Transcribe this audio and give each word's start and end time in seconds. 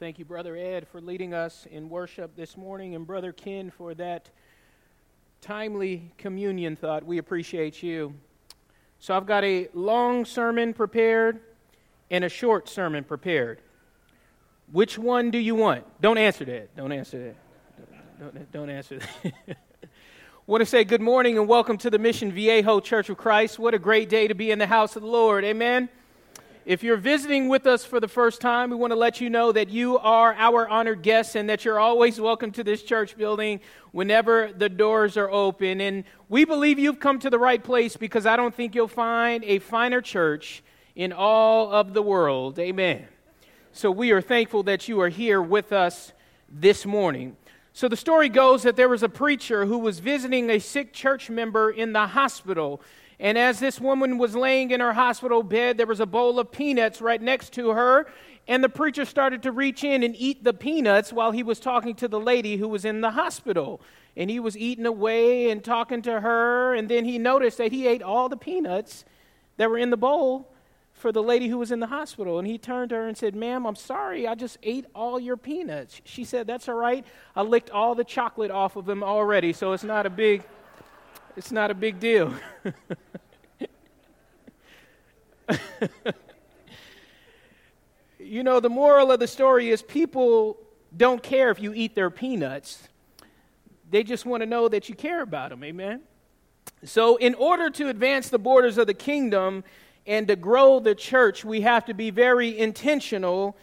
Thank 0.00 0.18
you, 0.18 0.24
Brother 0.24 0.56
Ed, 0.56 0.88
for 0.88 0.98
leading 0.98 1.34
us 1.34 1.66
in 1.70 1.90
worship 1.90 2.34
this 2.34 2.56
morning, 2.56 2.94
and 2.94 3.06
Brother 3.06 3.32
Ken 3.32 3.70
for 3.70 3.92
that 3.96 4.30
timely 5.42 6.10
communion 6.16 6.74
thought. 6.74 7.04
We 7.04 7.18
appreciate 7.18 7.82
you. 7.82 8.14
So, 8.98 9.14
I've 9.14 9.26
got 9.26 9.44
a 9.44 9.68
long 9.74 10.24
sermon 10.24 10.72
prepared 10.72 11.40
and 12.10 12.24
a 12.24 12.30
short 12.30 12.66
sermon 12.66 13.04
prepared. 13.04 13.60
Which 14.72 14.98
one 14.98 15.30
do 15.30 15.36
you 15.36 15.54
want? 15.54 15.84
Don't 16.00 16.16
answer 16.16 16.46
that. 16.46 16.74
Don't 16.74 16.92
answer 16.92 17.34
that. 17.34 17.36
Don't, 18.18 18.52
don't 18.52 18.70
answer 18.70 19.00
that. 19.22 19.58
Want 20.46 20.62
to 20.62 20.66
say 20.66 20.82
good 20.82 21.02
morning 21.02 21.36
and 21.36 21.46
welcome 21.46 21.76
to 21.76 21.90
the 21.90 21.98
Mission 21.98 22.32
Viejo 22.32 22.80
Church 22.80 23.10
of 23.10 23.18
Christ. 23.18 23.58
What 23.58 23.74
a 23.74 23.78
great 23.78 24.08
day 24.08 24.28
to 24.28 24.34
be 24.34 24.50
in 24.50 24.58
the 24.58 24.66
house 24.66 24.96
of 24.96 25.02
the 25.02 25.08
Lord. 25.08 25.44
Amen. 25.44 25.90
If 26.66 26.82
you're 26.82 26.98
visiting 26.98 27.48
with 27.48 27.66
us 27.66 27.86
for 27.86 28.00
the 28.00 28.08
first 28.08 28.42
time, 28.42 28.68
we 28.68 28.76
want 28.76 28.90
to 28.90 28.96
let 28.96 29.18
you 29.18 29.30
know 29.30 29.50
that 29.50 29.70
you 29.70 29.96
are 29.98 30.34
our 30.34 30.68
honored 30.68 31.00
guests 31.00 31.34
and 31.34 31.48
that 31.48 31.64
you're 31.64 31.80
always 31.80 32.20
welcome 32.20 32.50
to 32.52 32.62
this 32.62 32.82
church 32.82 33.16
building 33.16 33.60
whenever 33.92 34.52
the 34.52 34.68
doors 34.68 35.16
are 35.16 35.30
open. 35.30 35.80
And 35.80 36.04
we 36.28 36.44
believe 36.44 36.78
you've 36.78 37.00
come 37.00 37.18
to 37.20 37.30
the 37.30 37.38
right 37.38 37.64
place 37.64 37.96
because 37.96 38.26
I 38.26 38.36
don't 38.36 38.54
think 38.54 38.74
you'll 38.74 38.88
find 38.88 39.42
a 39.44 39.58
finer 39.58 40.02
church 40.02 40.62
in 40.94 41.14
all 41.14 41.72
of 41.72 41.94
the 41.94 42.02
world. 42.02 42.58
Amen. 42.58 43.08
So 43.72 43.90
we 43.90 44.10
are 44.10 44.20
thankful 44.20 44.62
that 44.64 44.86
you 44.86 45.00
are 45.00 45.08
here 45.08 45.40
with 45.40 45.72
us 45.72 46.12
this 46.50 46.84
morning. 46.84 47.38
So 47.72 47.88
the 47.88 47.96
story 47.96 48.28
goes 48.28 48.64
that 48.64 48.76
there 48.76 48.88
was 48.88 49.02
a 49.02 49.08
preacher 49.08 49.64
who 49.64 49.78
was 49.78 50.00
visiting 50.00 50.50
a 50.50 50.58
sick 50.58 50.92
church 50.92 51.30
member 51.30 51.70
in 51.70 51.94
the 51.94 52.08
hospital. 52.08 52.82
And 53.20 53.36
as 53.36 53.60
this 53.60 53.78
woman 53.78 54.16
was 54.16 54.34
laying 54.34 54.70
in 54.70 54.80
her 54.80 54.94
hospital 54.94 55.42
bed, 55.42 55.76
there 55.76 55.86
was 55.86 56.00
a 56.00 56.06
bowl 56.06 56.38
of 56.38 56.50
peanuts 56.50 57.02
right 57.02 57.20
next 57.20 57.52
to 57.52 57.70
her. 57.70 58.06
And 58.48 58.64
the 58.64 58.70
preacher 58.70 59.04
started 59.04 59.42
to 59.42 59.52
reach 59.52 59.84
in 59.84 60.02
and 60.02 60.16
eat 60.16 60.42
the 60.42 60.54
peanuts 60.54 61.12
while 61.12 61.30
he 61.30 61.42
was 61.42 61.60
talking 61.60 61.94
to 61.96 62.08
the 62.08 62.18
lady 62.18 62.56
who 62.56 62.66
was 62.66 62.86
in 62.86 63.02
the 63.02 63.10
hospital. 63.10 63.82
And 64.16 64.30
he 64.30 64.40
was 64.40 64.56
eating 64.56 64.86
away 64.86 65.50
and 65.50 65.62
talking 65.62 66.00
to 66.02 66.22
her. 66.22 66.74
And 66.74 66.88
then 66.88 67.04
he 67.04 67.18
noticed 67.18 67.58
that 67.58 67.72
he 67.72 67.86
ate 67.86 68.02
all 68.02 68.30
the 68.30 68.38
peanuts 68.38 69.04
that 69.58 69.68
were 69.68 69.78
in 69.78 69.90
the 69.90 69.98
bowl 69.98 70.50
for 70.94 71.12
the 71.12 71.22
lady 71.22 71.48
who 71.48 71.58
was 71.58 71.70
in 71.70 71.80
the 71.80 71.88
hospital. 71.88 72.38
And 72.38 72.48
he 72.48 72.56
turned 72.56 72.88
to 72.88 72.96
her 72.96 73.06
and 73.06 73.18
said, 73.18 73.34
Ma'am, 73.34 73.66
I'm 73.66 73.76
sorry, 73.76 74.26
I 74.26 74.34
just 74.34 74.56
ate 74.62 74.86
all 74.94 75.20
your 75.20 75.36
peanuts. 75.36 76.00
She 76.04 76.24
said, 76.24 76.46
That's 76.46 76.70
all 76.70 76.74
right. 76.74 77.04
I 77.36 77.42
licked 77.42 77.68
all 77.68 77.94
the 77.94 78.04
chocolate 78.04 78.50
off 78.50 78.76
of 78.76 78.86
them 78.86 79.04
already, 79.04 79.52
so 79.52 79.72
it's 79.72 79.84
not 79.84 80.06
a 80.06 80.10
big 80.10 80.42
it's 81.40 81.50
not 81.50 81.70
a 81.70 81.74
big 81.74 81.98
deal. 81.98 82.34
you 88.18 88.42
know, 88.42 88.60
the 88.60 88.68
moral 88.68 89.10
of 89.10 89.20
the 89.20 89.26
story 89.26 89.70
is 89.70 89.80
people 89.80 90.58
don't 90.94 91.22
care 91.22 91.50
if 91.50 91.58
you 91.58 91.72
eat 91.72 91.94
their 91.94 92.10
peanuts, 92.10 92.86
they 93.88 94.02
just 94.02 94.26
want 94.26 94.42
to 94.42 94.46
know 94.46 94.68
that 94.68 94.90
you 94.90 94.94
care 94.94 95.22
about 95.22 95.48
them. 95.48 95.64
Amen? 95.64 96.02
So, 96.84 97.16
in 97.16 97.34
order 97.36 97.70
to 97.70 97.88
advance 97.88 98.28
the 98.28 98.38
borders 98.38 98.76
of 98.76 98.86
the 98.86 98.92
kingdom 98.92 99.64
and 100.06 100.28
to 100.28 100.36
grow 100.36 100.78
the 100.78 100.94
church, 100.94 101.42
we 101.42 101.62
have 101.62 101.86
to 101.86 101.94
be 101.94 102.10
very 102.10 102.58
intentional 102.58 103.56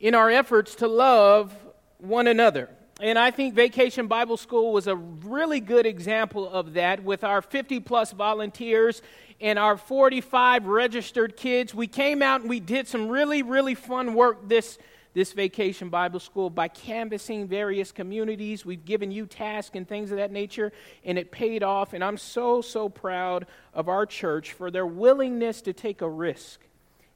in 0.00 0.14
our 0.14 0.30
efforts 0.30 0.74
to 0.74 0.86
love 0.86 1.50
one 1.96 2.26
another. 2.26 2.68
And 3.00 3.18
I 3.18 3.30
think 3.30 3.54
Vacation 3.54 4.06
Bible 4.06 4.38
School 4.38 4.72
was 4.72 4.86
a 4.86 4.96
really 4.96 5.60
good 5.60 5.84
example 5.84 6.48
of 6.48 6.72
that 6.74 7.04
with 7.04 7.24
our 7.24 7.42
50 7.42 7.80
plus 7.80 8.12
volunteers 8.12 9.02
and 9.38 9.58
our 9.58 9.76
45 9.76 10.64
registered 10.64 11.36
kids. 11.36 11.74
We 11.74 11.88
came 11.88 12.22
out 12.22 12.40
and 12.40 12.48
we 12.48 12.58
did 12.58 12.88
some 12.88 13.08
really, 13.08 13.42
really 13.42 13.74
fun 13.74 14.14
work 14.14 14.48
this, 14.48 14.78
this 15.12 15.34
Vacation 15.34 15.90
Bible 15.90 16.20
School 16.20 16.48
by 16.48 16.68
canvassing 16.68 17.46
various 17.46 17.92
communities. 17.92 18.64
We've 18.64 18.82
given 18.82 19.10
you 19.10 19.26
tasks 19.26 19.76
and 19.76 19.86
things 19.86 20.10
of 20.10 20.16
that 20.16 20.32
nature, 20.32 20.72
and 21.04 21.18
it 21.18 21.30
paid 21.30 21.62
off. 21.62 21.92
And 21.92 22.02
I'm 22.02 22.16
so, 22.16 22.62
so 22.62 22.88
proud 22.88 23.46
of 23.74 23.90
our 23.90 24.06
church 24.06 24.52
for 24.52 24.70
their 24.70 24.86
willingness 24.86 25.60
to 25.62 25.74
take 25.74 26.00
a 26.00 26.08
risk 26.08 26.60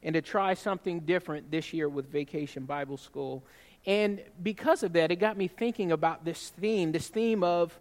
and 0.02 0.12
to 0.12 0.20
try 0.20 0.52
something 0.52 1.00
different 1.00 1.50
this 1.50 1.72
year 1.72 1.88
with 1.88 2.12
Vacation 2.12 2.64
Bible 2.64 2.98
School. 2.98 3.42
And 3.86 4.22
because 4.42 4.82
of 4.82 4.92
that, 4.92 5.10
it 5.10 5.16
got 5.16 5.36
me 5.36 5.48
thinking 5.48 5.92
about 5.92 6.24
this 6.24 6.50
theme, 6.50 6.92
this 6.92 7.08
theme 7.08 7.42
of 7.42 7.78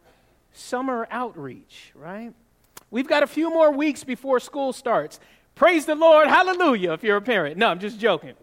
summer 0.54 1.08
outreach, 1.12 1.92
right? 1.94 2.34
We've 2.92 3.08
got 3.08 3.22
a 3.24 3.28
few 3.28 3.50
more 3.50 3.72
weeks 3.72 4.04
before 4.04 4.40
school 4.40 4.74
starts. 4.74 5.20
Praise 5.56 5.86
the 5.86 5.96
Lord, 5.96 6.28
hallelujah, 6.28 6.94
if 6.94 7.04
you're 7.04 7.18
a 7.18 7.22
parent. 7.22 7.58
No, 7.58 7.68
I'm 7.68 7.80
just 7.80 8.00
joking. 8.00 8.34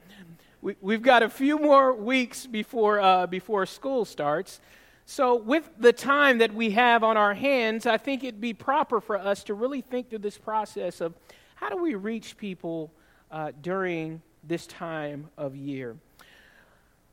We, 0.60 0.94
have 0.94 1.02
got 1.02 1.22
a 1.22 1.28
few 1.28 1.58
more 1.58 1.94
weeks 1.94 2.46
before, 2.46 3.00
uh, 3.00 3.26
before 3.26 3.66
school 3.66 4.04
starts. 4.04 4.60
So, 5.08 5.36
with 5.36 5.70
the 5.78 5.92
time 5.92 6.38
that 6.38 6.52
we 6.52 6.70
have 6.70 7.04
on 7.04 7.16
our 7.16 7.32
hands, 7.32 7.86
I 7.86 7.96
think 7.96 8.24
it'd 8.24 8.40
be 8.40 8.52
proper 8.52 9.00
for 9.00 9.16
us 9.16 9.44
to 9.44 9.54
really 9.54 9.80
think 9.80 10.10
through 10.10 10.18
this 10.18 10.36
process 10.36 11.00
of 11.00 11.14
how 11.54 11.68
do 11.68 11.76
we 11.76 11.94
reach 11.94 12.36
people 12.36 12.92
uh, 13.30 13.52
during 13.62 14.20
this 14.42 14.66
time 14.66 15.28
of 15.38 15.54
year. 15.54 15.96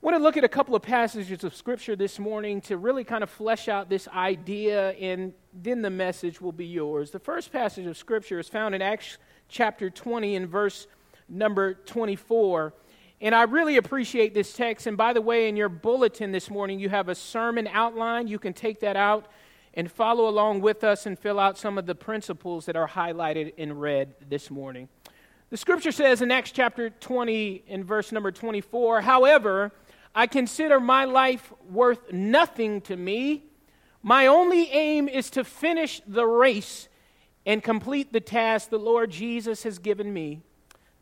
Want 0.03 0.17
to 0.17 0.21
look 0.21 0.35
at 0.35 0.43
a 0.43 0.49
couple 0.49 0.75
of 0.75 0.81
passages 0.81 1.45
of 1.45 1.55
Scripture 1.55 1.95
this 1.95 2.19
morning 2.19 2.59
to 2.63 2.75
really 2.75 3.05
kind 3.05 3.23
of 3.23 3.29
flesh 3.29 3.69
out 3.69 3.87
this 3.87 4.05
idea, 4.09 4.89
and 4.95 5.31
then 5.53 5.81
the 5.81 5.89
message 5.89 6.41
will 6.41 6.51
be 6.51 6.65
yours. 6.65 7.11
The 7.11 7.19
first 7.19 7.53
passage 7.53 7.85
of 7.85 7.95
Scripture 7.95 8.37
is 8.37 8.49
found 8.49 8.75
in 8.75 8.81
Acts 8.81 9.17
chapter 9.47 9.89
20 9.89 10.35
and 10.35 10.49
verse 10.49 10.87
number 11.29 11.75
24. 11.75 12.73
And 13.21 13.33
I 13.33 13.43
really 13.43 13.77
appreciate 13.77 14.33
this 14.33 14.51
text. 14.51 14.87
And 14.87 14.97
by 14.97 15.13
the 15.13 15.21
way, 15.21 15.47
in 15.47 15.55
your 15.55 15.69
bulletin 15.69 16.33
this 16.33 16.49
morning, 16.49 16.81
you 16.81 16.89
have 16.89 17.07
a 17.07 17.15
sermon 17.15 17.69
outline. 17.71 18.27
You 18.27 18.39
can 18.39 18.51
take 18.51 18.81
that 18.81 18.97
out 18.97 19.27
and 19.73 19.89
follow 19.89 20.27
along 20.27 20.59
with 20.59 20.83
us 20.83 21.05
and 21.05 21.17
fill 21.17 21.39
out 21.39 21.57
some 21.57 21.77
of 21.77 21.85
the 21.85 21.95
principles 21.95 22.65
that 22.65 22.75
are 22.75 22.89
highlighted 22.89 23.53
in 23.55 23.71
red 23.71 24.15
this 24.27 24.51
morning. 24.51 24.89
The 25.49 25.57
scripture 25.57 25.91
says 25.91 26.21
in 26.21 26.31
Acts 26.31 26.51
chapter 26.51 26.89
20 26.89 27.63
in 27.67 27.83
verse 27.83 28.11
number 28.11 28.31
24, 28.31 29.01
however, 29.01 29.71
I 30.15 30.27
consider 30.27 30.79
my 30.79 31.05
life 31.05 31.51
worth 31.69 32.11
nothing 32.11 32.81
to 32.81 32.95
me. 32.95 33.45
My 34.01 34.27
only 34.27 34.69
aim 34.69 35.07
is 35.07 35.29
to 35.31 35.43
finish 35.43 36.01
the 36.07 36.25
race 36.25 36.87
and 37.45 37.63
complete 37.63 38.13
the 38.13 38.21
task 38.21 38.69
the 38.69 38.79
Lord 38.79 39.11
Jesus 39.11 39.63
has 39.63 39.79
given 39.79 40.13
me 40.13 40.41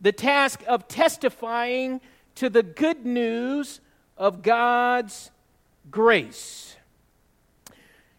the 0.01 0.11
task 0.11 0.63
of 0.67 0.88
testifying 0.88 2.01
to 2.35 2.49
the 2.49 2.63
good 2.63 3.05
news 3.05 3.79
of 4.17 4.41
God's 4.41 5.31
grace. 5.89 6.75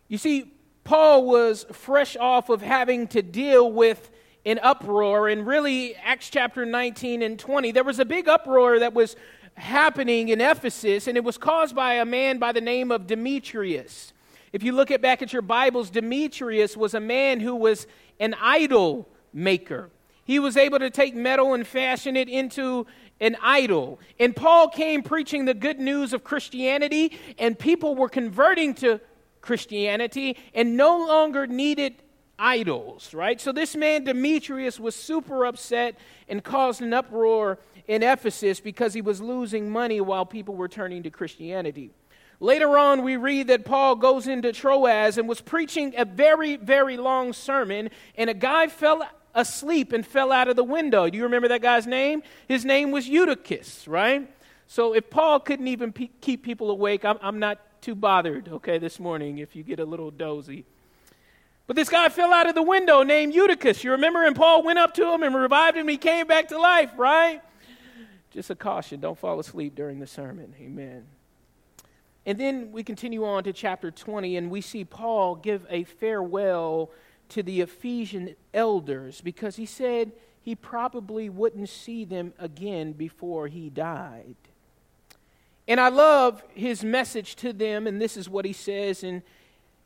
You 0.08 0.16
see, 0.16 0.52
Paul 0.84 1.26
was 1.26 1.66
fresh 1.72 2.16
off 2.16 2.48
of 2.48 2.62
having 2.62 3.08
to 3.08 3.22
deal 3.22 3.70
with 3.70 4.10
an 4.44 4.58
uproar, 4.62 5.28
and 5.28 5.46
really, 5.46 5.94
Acts 5.96 6.28
chapter 6.28 6.64
19 6.66 7.22
and 7.22 7.38
20, 7.38 7.70
there 7.72 7.84
was 7.84 8.00
a 8.00 8.04
big 8.04 8.28
uproar 8.28 8.80
that 8.80 8.92
was 8.92 9.14
happening 9.54 10.28
in 10.28 10.40
Ephesus, 10.40 11.06
and 11.06 11.16
it 11.16 11.24
was 11.24 11.38
caused 11.38 11.74
by 11.74 11.94
a 11.94 12.04
man 12.04 12.38
by 12.38 12.52
the 12.52 12.60
name 12.60 12.90
of 12.90 13.06
Demetrius. 13.06 14.12
If 14.52 14.62
you 14.62 14.72
look 14.72 14.90
at 14.90 15.00
back 15.00 15.22
at 15.22 15.32
your 15.32 15.42
Bibles, 15.42 15.90
Demetrius 15.90 16.76
was 16.76 16.94
a 16.94 17.00
man 17.00 17.40
who 17.40 17.56
was 17.56 17.86
an 18.20 18.34
idol 18.40 19.08
maker. 19.32 19.90
He 20.24 20.38
was 20.38 20.56
able 20.56 20.78
to 20.78 20.90
take 20.90 21.14
metal 21.14 21.54
and 21.54 21.66
fashion 21.66 22.16
it 22.16 22.28
into 22.28 22.86
an 23.20 23.36
idol. 23.42 23.98
And 24.18 24.34
Paul 24.34 24.68
came 24.68 25.02
preaching 25.02 25.44
the 25.44 25.54
good 25.54 25.80
news 25.80 26.12
of 26.12 26.24
Christianity, 26.24 27.18
and 27.38 27.58
people 27.58 27.94
were 27.94 28.08
converting 28.08 28.74
to 28.74 29.00
Christianity 29.40 30.36
and 30.54 30.76
no 30.76 30.98
longer 31.06 31.46
needed 31.46 31.94
idols, 32.38 33.14
right? 33.14 33.40
So 33.40 33.52
this 33.52 33.76
man, 33.76 34.04
Demetrius, 34.04 34.80
was 34.80 34.94
super 34.94 35.46
upset 35.46 35.98
and 36.28 36.42
caused 36.42 36.80
an 36.82 36.92
uproar 36.92 37.58
in 37.86 38.02
Ephesus 38.02 38.60
because 38.60 38.94
he 38.94 39.00
was 39.00 39.20
losing 39.20 39.70
money 39.70 40.00
while 40.00 40.24
people 40.24 40.54
were 40.54 40.68
turning 40.68 41.02
to 41.02 41.10
Christianity. 41.10 41.90
Later 42.40 42.76
on, 42.76 43.02
we 43.02 43.16
read 43.16 43.46
that 43.48 43.64
Paul 43.64 43.94
goes 43.94 44.26
into 44.26 44.52
Troas 44.52 45.16
and 45.16 45.28
was 45.28 45.40
preaching 45.40 45.94
a 45.96 46.04
very, 46.04 46.56
very 46.56 46.96
long 46.96 47.32
sermon, 47.32 47.90
and 48.16 48.28
a 48.28 48.34
guy 48.34 48.66
fell 48.66 49.08
asleep 49.34 49.92
and 49.92 50.04
fell 50.04 50.32
out 50.32 50.48
of 50.48 50.56
the 50.56 50.64
window. 50.64 51.08
Do 51.08 51.16
you 51.16 51.24
remember 51.24 51.48
that 51.48 51.62
guy's 51.62 51.86
name? 51.86 52.22
His 52.48 52.64
name 52.64 52.90
was 52.90 53.08
Eutychus, 53.08 53.86
right? 53.86 54.28
So 54.66 54.94
if 54.94 55.08
Paul 55.08 55.38
couldn't 55.40 55.68
even 55.68 55.92
pe- 55.92 56.10
keep 56.20 56.42
people 56.42 56.70
awake, 56.70 57.04
I'm, 57.04 57.18
I'm 57.22 57.38
not 57.38 57.60
too 57.80 57.94
bothered, 57.94 58.48
okay, 58.48 58.78
this 58.78 58.98
morning 58.98 59.38
if 59.38 59.54
you 59.54 59.62
get 59.62 59.78
a 59.78 59.84
little 59.84 60.10
dozy. 60.10 60.64
But 61.66 61.76
this 61.76 61.88
guy 61.88 62.08
fell 62.08 62.32
out 62.32 62.48
of 62.48 62.54
the 62.54 62.62
window 62.62 63.02
named 63.02 63.34
Eutychus. 63.34 63.84
You 63.84 63.92
remember? 63.92 64.24
And 64.24 64.34
Paul 64.34 64.62
went 64.62 64.78
up 64.78 64.94
to 64.94 65.12
him 65.12 65.22
and 65.22 65.34
revived 65.34 65.76
him. 65.76 65.88
He 65.88 65.96
came 65.96 66.26
back 66.26 66.48
to 66.48 66.58
life, 66.58 66.90
right? 66.96 67.40
Just 68.32 68.50
a 68.50 68.54
caution 68.54 69.00
don't 69.00 69.18
fall 69.18 69.38
asleep 69.38 69.74
during 69.74 69.98
the 70.00 70.06
sermon. 70.06 70.54
Amen. 70.60 71.04
And 72.24 72.38
then 72.38 72.72
we 72.72 72.82
continue 72.82 73.24
on 73.24 73.44
to 73.44 73.52
chapter 73.52 73.90
20, 73.90 74.36
and 74.36 74.50
we 74.50 74.60
see 74.60 74.84
Paul 74.84 75.34
give 75.34 75.66
a 75.68 75.84
farewell 75.84 76.90
to 77.30 77.42
the 77.42 77.60
Ephesian 77.60 78.36
elders 78.54 79.20
because 79.20 79.56
he 79.56 79.66
said 79.66 80.12
he 80.40 80.54
probably 80.54 81.28
wouldn't 81.28 81.68
see 81.68 82.04
them 82.04 82.32
again 82.38 82.92
before 82.92 83.48
he 83.48 83.70
died. 83.70 84.36
And 85.68 85.80
I 85.80 85.88
love 85.88 86.42
his 86.54 86.82
message 86.82 87.36
to 87.36 87.52
them, 87.52 87.86
and 87.86 88.00
this 88.00 88.16
is 88.16 88.28
what 88.28 88.44
he 88.44 88.52
says 88.52 89.04
in 89.04 89.22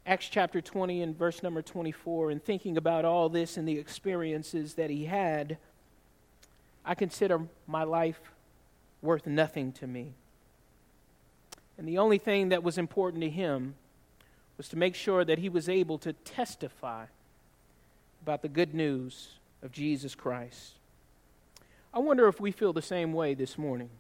Acts 0.07 0.29
chapter 0.29 0.61
20 0.61 1.03
and 1.03 1.17
verse 1.17 1.43
number 1.43 1.63
24. 1.63 2.31
And 2.31 2.43
thinking 2.43 2.77
about 2.77 3.05
all 3.05 3.29
this 3.29 3.57
and 3.57 3.67
the 3.67 3.79
experiences 3.79 4.75
that 4.75 4.89
he 4.89 5.05
had, 5.05 5.59
I 6.85 6.95
consider 6.95 7.41
my 7.67 7.83
life 7.85 8.21
worth 9.03 9.27
nothing 9.27 9.73
to 9.73 9.87
me. 9.87 10.15
And 11.79 11.87
the 11.87 11.99
only 11.99 12.19
thing 12.19 12.49
that 12.49 12.63
was 12.63 12.79
important 12.79 13.23
to 13.23 13.31
him 13.31 13.75
was 14.57 14.69
to 14.69 14.77
make 14.77 14.95
sure 14.95 15.25
that 15.25 15.39
he 15.39 15.49
was 15.49 15.69
able 15.69 15.99
to 15.99 16.13
testify 16.13 17.07
about 18.23 18.43
the 18.43 18.49
good 18.49 18.75
news 18.75 19.29
of 19.63 19.73
Jesus 19.73 20.15
Christ. 20.15 20.75
I 21.93 21.99
wonder 21.99 22.29
if 22.29 22.41
we 22.41 22.51
feel 22.51 22.73
the 22.73 22.83
same 22.83 23.13
way 23.13 23.35
this 23.35 23.59
morning. 23.59 23.91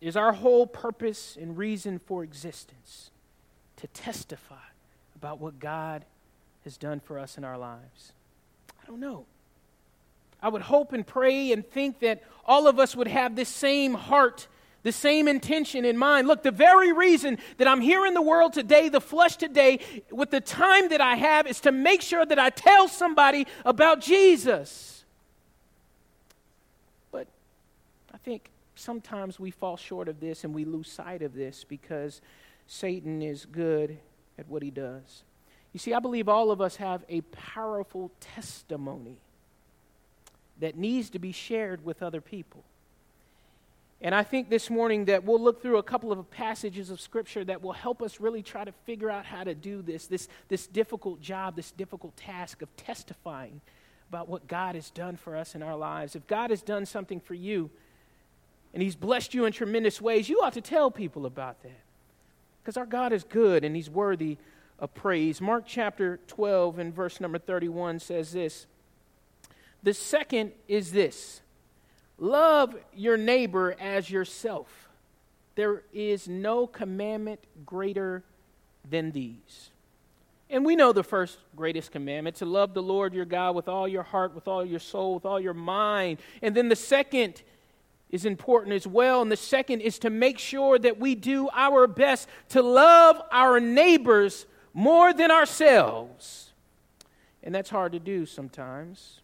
Is 0.00 0.16
our 0.16 0.32
whole 0.32 0.66
purpose 0.66 1.36
and 1.40 1.56
reason 1.56 1.98
for 1.98 2.22
existence 2.22 3.10
to 3.76 3.86
testify 3.88 4.56
about 5.16 5.40
what 5.40 5.58
God 5.58 6.04
has 6.64 6.76
done 6.76 7.00
for 7.00 7.18
us 7.18 7.38
in 7.38 7.44
our 7.44 7.56
lives? 7.56 8.12
I 8.82 8.86
don't 8.86 9.00
know. 9.00 9.24
I 10.44 10.48
would 10.48 10.60
hope 10.60 10.92
and 10.92 11.06
pray 11.06 11.52
and 11.52 11.66
think 11.66 12.00
that 12.00 12.22
all 12.44 12.68
of 12.68 12.78
us 12.78 12.94
would 12.94 13.08
have 13.08 13.34
this 13.34 13.48
same 13.48 13.94
heart, 13.94 14.46
the 14.82 14.92
same 14.92 15.26
intention 15.26 15.86
in 15.86 15.96
mind. 15.96 16.28
Look, 16.28 16.42
the 16.42 16.50
very 16.50 16.92
reason 16.92 17.38
that 17.56 17.66
I'm 17.66 17.80
here 17.80 18.04
in 18.04 18.12
the 18.12 18.20
world 18.20 18.52
today, 18.52 18.90
the 18.90 19.00
flesh 19.00 19.36
today, 19.36 19.80
with 20.10 20.30
the 20.30 20.42
time 20.42 20.90
that 20.90 21.00
I 21.00 21.14
have, 21.14 21.46
is 21.46 21.60
to 21.60 21.72
make 21.72 22.02
sure 22.02 22.26
that 22.26 22.38
I 22.38 22.50
tell 22.50 22.88
somebody 22.88 23.46
about 23.64 24.02
Jesus. 24.02 25.06
But 27.10 27.26
I 28.12 28.18
think 28.18 28.50
sometimes 28.74 29.40
we 29.40 29.50
fall 29.50 29.78
short 29.78 30.08
of 30.08 30.20
this 30.20 30.44
and 30.44 30.54
we 30.54 30.66
lose 30.66 30.92
sight 30.92 31.22
of 31.22 31.32
this 31.32 31.64
because 31.64 32.20
Satan 32.66 33.22
is 33.22 33.46
good 33.46 33.96
at 34.38 34.46
what 34.46 34.62
he 34.62 34.70
does. 34.70 35.22
You 35.72 35.80
see, 35.80 35.94
I 35.94 36.00
believe 36.00 36.28
all 36.28 36.50
of 36.50 36.60
us 36.60 36.76
have 36.76 37.02
a 37.08 37.22
powerful 37.22 38.10
testimony 38.20 39.22
that 40.60 40.76
needs 40.76 41.10
to 41.10 41.18
be 41.18 41.32
shared 41.32 41.84
with 41.84 42.02
other 42.02 42.20
people. 42.20 42.64
And 44.00 44.14
I 44.14 44.22
think 44.22 44.50
this 44.50 44.68
morning 44.68 45.06
that 45.06 45.24
we'll 45.24 45.40
look 45.40 45.62
through 45.62 45.78
a 45.78 45.82
couple 45.82 46.12
of 46.12 46.30
passages 46.30 46.90
of 46.90 47.00
Scripture 47.00 47.44
that 47.44 47.62
will 47.62 47.72
help 47.72 48.02
us 48.02 48.20
really 48.20 48.42
try 48.42 48.64
to 48.64 48.72
figure 48.84 49.10
out 49.10 49.24
how 49.24 49.44
to 49.44 49.54
do 49.54 49.80
this, 49.80 50.06
this, 50.06 50.28
this 50.48 50.66
difficult 50.66 51.20
job, 51.22 51.56
this 51.56 51.70
difficult 51.70 52.14
task 52.16 52.60
of 52.60 52.74
testifying 52.76 53.60
about 54.10 54.28
what 54.28 54.46
God 54.46 54.74
has 54.74 54.90
done 54.90 55.16
for 55.16 55.36
us 55.36 55.54
in 55.54 55.62
our 55.62 55.76
lives. 55.76 56.14
If 56.14 56.26
God 56.26 56.50
has 56.50 56.60
done 56.60 56.86
something 56.86 57.18
for 57.18 57.34
you 57.34 57.70
and 58.74 58.82
He's 58.82 58.94
blessed 58.94 59.32
you 59.32 59.46
in 59.46 59.52
tremendous 59.52 60.00
ways, 60.02 60.28
you 60.28 60.40
ought 60.42 60.52
to 60.52 60.60
tell 60.60 60.90
people 60.90 61.24
about 61.24 61.62
that. 61.62 61.80
Because 62.62 62.76
our 62.76 62.86
God 62.86 63.12
is 63.12 63.24
good 63.24 63.64
and 63.64 63.74
He's 63.74 63.88
worthy 63.88 64.36
of 64.78 64.92
praise. 64.92 65.40
Mark 65.40 65.64
chapter 65.66 66.20
12 66.26 66.78
and 66.78 66.94
verse 66.94 67.20
number 67.20 67.38
31 67.38 68.00
says 68.00 68.32
this 68.32 68.66
the 69.84 69.94
second 69.94 70.52
is 70.66 70.90
this 70.90 71.42
love 72.18 72.74
your 72.94 73.16
neighbor 73.16 73.76
as 73.78 74.10
yourself. 74.10 74.88
There 75.54 75.82
is 75.92 76.26
no 76.26 76.66
commandment 76.66 77.40
greater 77.64 78.24
than 78.88 79.12
these. 79.12 79.70
And 80.50 80.64
we 80.64 80.74
know 80.74 80.92
the 80.92 81.04
first 81.04 81.38
greatest 81.54 81.92
commandment 81.92 82.36
to 82.36 82.44
love 82.44 82.74
the 82.74 82.82
Lord 82.82 83.14
your 83.14 83.24
God 83.24 83.54
with 83.54 83.68
all 83.68 83.86
your 83.86 84.02
heart, 84.02 84.34
with 84.34 84.48
all 84.48 84.64
your 84.64 84.80
soul, 84.80 85.14
with 85.14 85.24
all 85.24 85.38
your 85.38 85.54
mind. 85.54 86.18
And 86.42 86.54
then 86.54 86.68
the 86.68 86.76
second 86.76 87.42
is 88.10 88.24
important 88.24 88.74
as 88.74 88.86
well. 88.86 89.22
And 89.22 89.30
the 89.30 89.36
second 89.36 89.80
is 89.80 89.98
to 90.00 90.10
make 90.10 90.38
sure 90.38 90.78
that 90.78 90.98
we 90.98 91.14
do 91.14 91.48
our 91.52 91.86
best 91.86 92.28
to 92.50 92.62
love 92.62 93.20
our 93.30 93.60
neighbors 93.60 94.46
more 94.72 95.12
than 95.12 95.30
ourselves. 95.30 96.52
And 97.42 97.54
that's 97.54 97.70
hard 97.70 97.92
to 97.92 97.98
do 97.98 98.26
sometimes. 98.26 99.20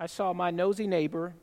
I 0.00 0.06
saw 0.06 0.32
my 0.32 0.50
nosy 0.50 0.86
neighbor 0.86 1.34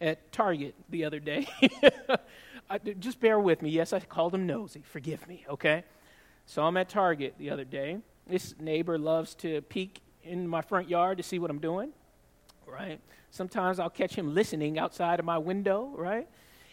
at 0.00 0.32
Target 0.32 0.74
the 0.88 1.04
other 1.04 1.20
day. 1.20 1.46
I, 2.70 2.78
just 2.78 3.20
bear 3.20 3.38
with 3.38 3.60
me. 3.60 3.68
Yes, 3.68 3.92
I 3.92 4.00
called 4.00 4.34
him 4.34 4.46
nosy. 4.46 4.82
Forgive 4.82 5.28
me, 5.28 5.44
okay? 5.50 5.84
Saw 6.46 6.66
him 6.66 6.78
at 6.78 6.88
Target 6.88 7.34
the 7.38 7.50
other 7.50 7.64
day. 7.64 7.98
This 8.26 8.54
neighbor 8.58 8.98
loves 8.98 9.34
to 9.36 9.60
peek 9.60 10.00
in 10.24 10.48
my 10.48 10.62
front 10.62 10.88
yard 10.88 11.18
to 11.18 11.22
see 11.22 11.38
what 11.38 11.50
I'm 11.50 11.58
doing, 11.58 11.92
right? 12.66 12.98
Sometimes 13.30 13.78
I'll 13.78 13.90
catch 13.90 14.14
him 14.14 14.34
listening 14.34 14.78
outside 14.78 15.20
of 15.20 15.26
my 15.26 15.36
window, 15.36 15.92
right? 15.94 16.26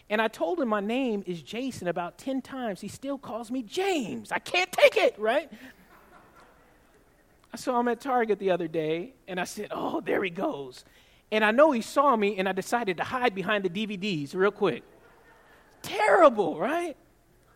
And 0.09 0.21
I 0.21 0.29
told 0.29 0.61
him 0.61 0.69
my 0.69 0.79
name 0.79 1.25
is 1.27 1.41
Jason 1.41 1.89
about 1.89 2.17
10 2.17 2.41
times. 2.41 2.79
He 2.79 2.87
still 2.87 3.17
calls 3.17 3.51
me 3.51 3.63
James. 3.63 4.31
I 4.31 4.39
can't 4.39 4.71
take 4.71 4.95
it, 4.95 5.15
right? 5.19 5.51
I 7.53 7.57
saw 7.57 7.79
him 7.81 7.89
at 7.89 7.99
Target 7.99 8.39
the 8.39 8.49
other 8.49 8.67
day, 8.67 9.13
and 9.27 9.39
I 9.39 9.43
said, 9.43 9.67
Oh, 9.71 10.01
there 10.01 10.23
he 10.23 10.29
goes. 10.29 10.85
And 11.33 11.43
I 11.43 11.49
know 11.49 11.71
he 11.71 11.81
saw 11.81 12.15
me, 12.15 12.37
and 12.37 12.47
I 12.47 12.51
decided 12.51 12.97
to 12.97 13.03
hide 13.03 13.33
behind 13.33 13.65
the 13.65 13.69
DVDs 13.69 14.35
real 14.35 14.51
quick. 14.51 14.83
Terrible, 15.81 16.59
right? 16.59 16.95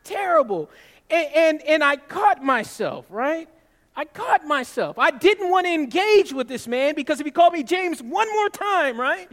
Terrible. 0.03 0.71
And, 1.11 1.27
and, 1.35 1.61
and 1.61 1.83
I 1.83 1.97
caught 1.97 2.43
myself, 2.43 3.05
right? 3.11 3.47
I 3.95 4.05
caught 4.05 4.47
myself. 4.47 4.97
I 4.97 5.11
didn't 5.11 5.51
want 5.51 5.67
to 5.67 5.71
engage 5.71 6.33
with 6.33 6.47
this 6.47 6.67
man 6.67 6.95
because 6.95 7.19
if 7.19 7.27
he 7.27 7.31
called 7.31 7.53
me 7.53 7.61
James 7.61 8.01
one 8.01 8.27
more 8.33 8.49
time, 8.49 8.99
right? 8.99 9.31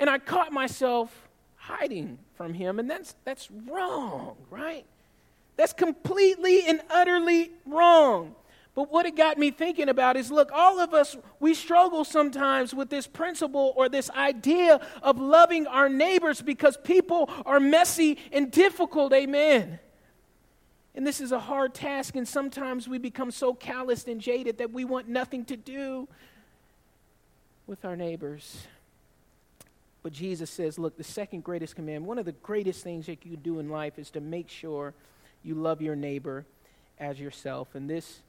And 0.00 0.10
I 0.10 0.18
caught 0.18 0.50
myself 0.50 1.16
hiding 1.54 2.18
from 2.34 2.52
him, 2.52 2.80
and 2.80 2.90
that's, 2.90 3.14
that's 3.22 3.48
wrong, 3.68 4.34
right? 4.50 4.84
That's 5.54 5.72
completely 5.72 6.66
and 6.66 6.80
utterly 6.90 7.52
wrong. 7.64 8.34
But 8.74 8.90
what 8.90 9.06
it 9.06 9.14
got 9.14 9.38
me 9.38 9.52
thinking 9.52 9.88
about 9.88 10.16
is 10.16 10.30
look, 10.32 10.50
all 10.52 10.80
of 10.80 10.92
us, 10.92 11.16
we 11.38 11.54
struggle 11.54 12.04
sometimes 12.04 12.74
with 12.74 12.90
this 12.90 13.06
principle 13.06 13.72
or 13.76 13.88
this 13.88 14.10
idea 14.10 14.80
of 15.02 15.18
loving 15.18 15.66
our 15.66 15.88
neighbors 15.88 16.42
because 16.42 16.76
people 16.76 17.30
are 17.46 17.60
messy 17.60 18.18
and 18.32 18.50
difficult. 18.50 19.12
Amen. 19.12 19.78
And 20.96 21.06
this 21.06 21.20
is 21.20 21.32
a 21.32 21.40
hard 21.40 21.74
task, 21.74 22.14
and 22.14 22.26
sometimes 22.26 22.88
we 22.88 22.98
become 22.98 23.32
so 23.32 23.52
calloused 23.52 24.06
and 24.06 24.20
jaded 24.20 24.58
that 24.58 24.72
we 24.72 24.84
want 24.84 25.08
nothing 25.08 25.44
to 25.46 25.56
do 25.56 26.06
with 27.66 27.84
our 27.84 27.96
neighbors. 27.96 28.66
But 30.04 30.12
Jesus 30.12 30.50
says, 30.50 30.78
look, 30.78 30.96
the 30.96 31.02
second 31.02 31.42
greatest 31.42 31.74
command, 31.74 32.06
one 32.06 32.18
of 32.18 32.26
the 32.26 32.32
greatest 32.32 32.84
things 32.84 33.06
that 33.06 33.24
you 33.24 33.36
do 33.36 33.58
in 33.58 33.70
life 33.70 33.98
is 33.98 34.10
to 34.10 34.20
make 34.20 34.48
sure 34.48 34.94
you 35.42 35.54
love 35.54 35.80
your 35.82 35.96
neighbor 35.96 36.44
as 36.98 37.18
yourself. 37.18 37.74
And 37.74 37.90
this 37.90 38.20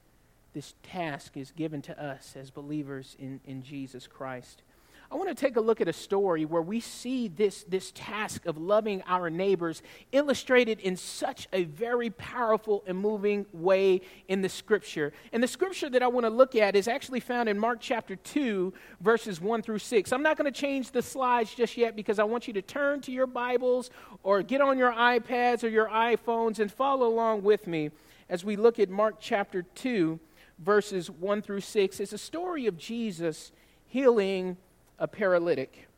this 0.56 0.72
task 0.82 1.36
is 1.36 1.50
given 1.50 1.82
to 1.82 2.02
us 2.02 2.34
as 2.34 2.50
believers 2.50 3.14
in, 3.18 3.40
in 3.44 3.62
Jesus 3.62 4.06
Christ. 4.06 4.62
I 5.10 5.14
want 5.14 5.28
to 5.28 5.34
take 5.34 5.56
a 5.56 5.60
look 5.60 5.82
at 5.82 5.86
a 5.86 5.92
story 5.92 6.46
where 6.46 6.62
we 6.62 6.80
see 6.80 7.28
this, 7.28 7.62
this 7.64 7.92
task 7.94 8.46
of 8.46 8.56
loving 8.56 9.02
our 9.06 9.28
neighbors 9.28 9.82
illustrated 10.12 10.80
in 10.80 10.96
such 10.96 11.46
a 11.52 11.64
very 11.64 12.08
powerful 12.08 12.82
and 12.86 12.96
moving 12.96 13.44
way 13.52 14.00
in 14.28 14.40
the 14.40 14.48
scripture. 14.48 15.12
And 15.30 15.42
the 15.42 15.46
scripture 15.46 15.90
that 15.90 16.02
I 16.02 16.06
want 16.06 16.24
to 16.24 16.30
look 16.30 16.54
at 16.54 16.74
is 16.74 16.88
actually 16.88 17.20
found 17.20 17.50
in 17.50 17.58
Mark 17.58 17.76
chapter 17.82 18.16
2, 18.16 18.72
verses 19.02 19.38
1 19.38 19.60
through 19.60 19.80
6. 19.80 20.10
I'm 20.10 20.22
not 20.22 20.38
going 20.38 20.50
to 20.50 20.58
change 20.58 20.90
the 20.90 21.02
slides 21.02 21.54
just 21.54 21.76
yet 21.76 21.94
because 21.94 22.18
I 22.18 22.24
want 22.24 22.46
you 22.46 22.54
to 22.54 22.62
turn 22.62 23.02
to 23.02 23.12
your 23.12 23.26
Bibles 23.26 23.90
or 24.22 24.42
get 24.42 24.62
on 24.62 24.78
your 24.78 24.92
iPads 24.92 25.64
or 25.64 25.68
your 25.68 25.88
iPhones 25.88 26.60
and 26.60 26.72
follow 26.72 27.08
along 27.08 27.42
with 27.42 27.66
me 27.66 27.90
as 28.30 28.42
we 28.42 28.56
look 28.56 28.78
at 28.78 28.88
Mark 28.88 29.16
chapter 29.20 29.60
2 29.62 30.18
verses 30.58 31.10
1 31.10 31.42
through 31.42 31.60
6 31.60 32.00
is 32.00 32.12
a 32.12 32.18
story 32.18 32.66
of 32.66 32.78
Jesus 32.78 33.52
healing 33.86 34.56
a 34.98 35.06
paralytic. 35.06 35.88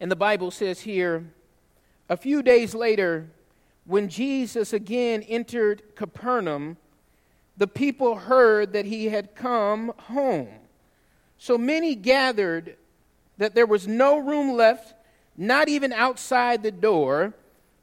And 0.00 0.10
the 0.10 0.16
Bible 0.16 0.50
says 0.50 0.80
here, 0.80 1.24
a 2.08 2.16
few 2.16 2.42
days 2.42 2.74
later, 2.74 3.28
when 3.84 4.08
Jesus 4.08 4.72
again 4.72 5.22
entered 5.22 5.82
Capernaum, 5.94 6.76
the 7.56 7.66
people 7.66 8.16
heard 8.16 8.72
that 8.72 8.84
he 8.84 9.06
had 9.06 9.34
come 9.34 9.92
home. 9.98 10.48
So 11.38 11.58
many 11.58 11.94
gathered 11.94 12.76
that 13.38 13.54
there 13.54 13.66
was 13.66 13.86
no 13.86 14.18
room 14.18 14.52
left, 14.56 14.94
not 15.36 15.68
even 15.68 15.92
outside 15.92 16.62
the 16.62 16.70
door, 16.70 17.34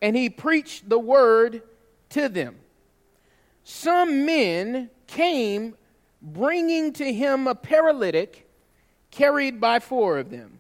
and 0.02 0.16
he 0.16 0.30
preached 0.30 0.90
the 0.90 1.00
word 1.00 1.62
to 2.10 2.30
them. 2.30 2.56
Some 3.64 4.26
men 4.26 4.90
came 5.08 5.76
bringing 6.22 6.94
to 6.94 7.14
him 7.14 7.48
a 7.48 7.56
paralytic 7.56 8.50
carried 9.12 9.62
by 9.62 9.80
four 9.80 10.18
of 10.18 10.30
them. 10.30 10.60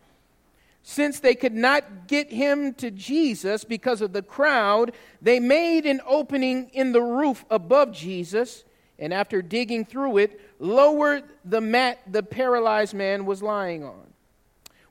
Since 0.84 1.20
they 1.20 1.34
could 1.34 1.56
not 1.56 2.08
get 2.08 2.32
him 2.32 2.74
to 2.76 2.92
Jesus 2.92 3.64
because 3.64 4.02
of 4.02 4.14
the 4.14 4.22
crowd, 4.22 4.92
they 5.20 5.40
made 5.40 5.86
an 5.88 6.00
opening 6.06 6.70
in 6.74 6.92
the 6.92 7.02
roof 7.02 7.44
above 7.50 7.92
Jesus, 7.92 8.64
and 9.00 9.12
after 9.12 9.42
digging 9.42 9.84
through 9.84 10.20
it, 10.20 10.40
lowered 10.60 11.24
the 11.44 11.60
mat 11.60 12.00
the 12.06 12.22
paralyzed 12.22 12.94
man 12.94 13.26
was 13.26 13.42
lying 13.42 13.84
on. 13.84 14.14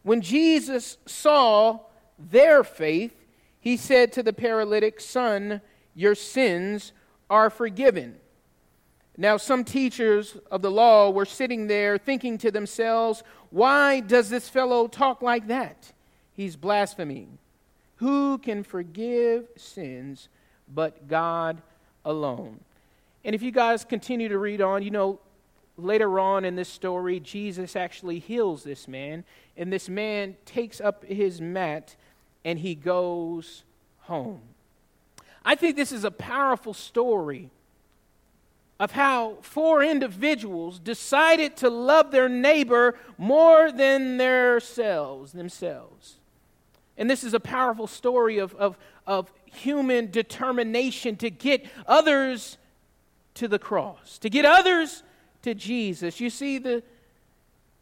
When 0.02 0.20
Jesus 0.20 0.98
saw 1.06 1.78
their 2.18 2.64
faith, 2.64 3.14
he 3.60 3.76
said 3.76 4.12
to 4.12 4.22
the 4.22 4.32
paralytic, 4.32 5.00
Son, 5.00 5.60
your 5.94 6.16
sins 6.16 6.92
are 7.30 7.50
forgiven. 7.50 8.16
Now, 9.16 9.36
some 9.36 9.64
teachers 9.64 10.36
of 10.50 10.62
the 10.62 10.70
law 10.70 11.10
were 11.10 11.24
sitting 11.24 11.68
there 11.68 11.98
thinking 11.98 12.36
to 12.38 12.50
themselves, 12.50 13.22
Why 13.50 14.00
does 14.00 14.28
this 14.28 14.48
fellow 14.48 14.88
talk 14.88 15.22
like 15.22 15.46
that? 15.48 15.92
He's 16.32 16.56
blaspheming. 16.56 17.38
Who 17.96 18.38
can 18.38 18.64
forgive 18.64 19.46
sins 19.56 20.28
but 20.72 21.06
God 21.06 21.62
alone? 22.04 22.60
And 23.24 23.34
if 23.34 23.42
you 23.42 23.52
guys 23.52 23.84
continue 23.84 24.28
to 24.28 24.38
read 24.38 24.60
on, 24.60 24.82
you 24.82 24.90
know, 24.90 25.20
later 25.76 26.18
on 26.18 26.44
in 26.44 26.56
this 26.56 26.68
story, 26.68 27.20
Jesus 27.20 27.76
actually 27.76 28.18
heals 28.18 28.64
this 28.64 28.88
man, 28.88 29.24
and 29.56 29.72
this 29.72 29.88
man 29.88 30.36
takes 30.44 30.80
up 30.80 31.04
his 31.04 31.40
mat 31.40 31.96
and 32.44 32.58
he 32.58 32.74
goes 32.74 33.64
home. 34.00 34.40
I 35.44 35.54
think 35.54 35.76
this 35.76 35.92
is 35.92 36.04
a 36.04 36.10
powerful 36.10 36.74
story 36.74 37.50
of 38.84 38.90
how 38.90 39.38
four 39.40 39.82
individuals 39.82 40.78
decided 40.78 41.56
to 41.56 41.70
love 41.70 42.10
their 42.10 42.28
neighbor 42.28 42.94
more 43.16 43.72
than 43.72 44.18
themselves 44.18 45.32
themselves. 45.32 46.16
And 46.98 47.08
this 47.08 47.24
is 47.24 47.32
a 47.32 47.40
powerful 47.40 47.86
story 47.86 48.36
of, 48.36 48.54
of, 48.56 48.76
of 49.06 49.32
human 49.46 50.10
determination 50.10 51.16
to 51.16 51.30
get 51.30 51.64
others 51.86 52.58
to 53.32 53.48
the 53.48 53.58
cross, 53.58 54.18
to 54.18 54.28
get 54.28 54.44
others 54.44 55.02
to 55.40 55.54
Jesus. 55.54 56.20
You 56.20 56.28
see, 56.28 56.58
the, 56.58 56.82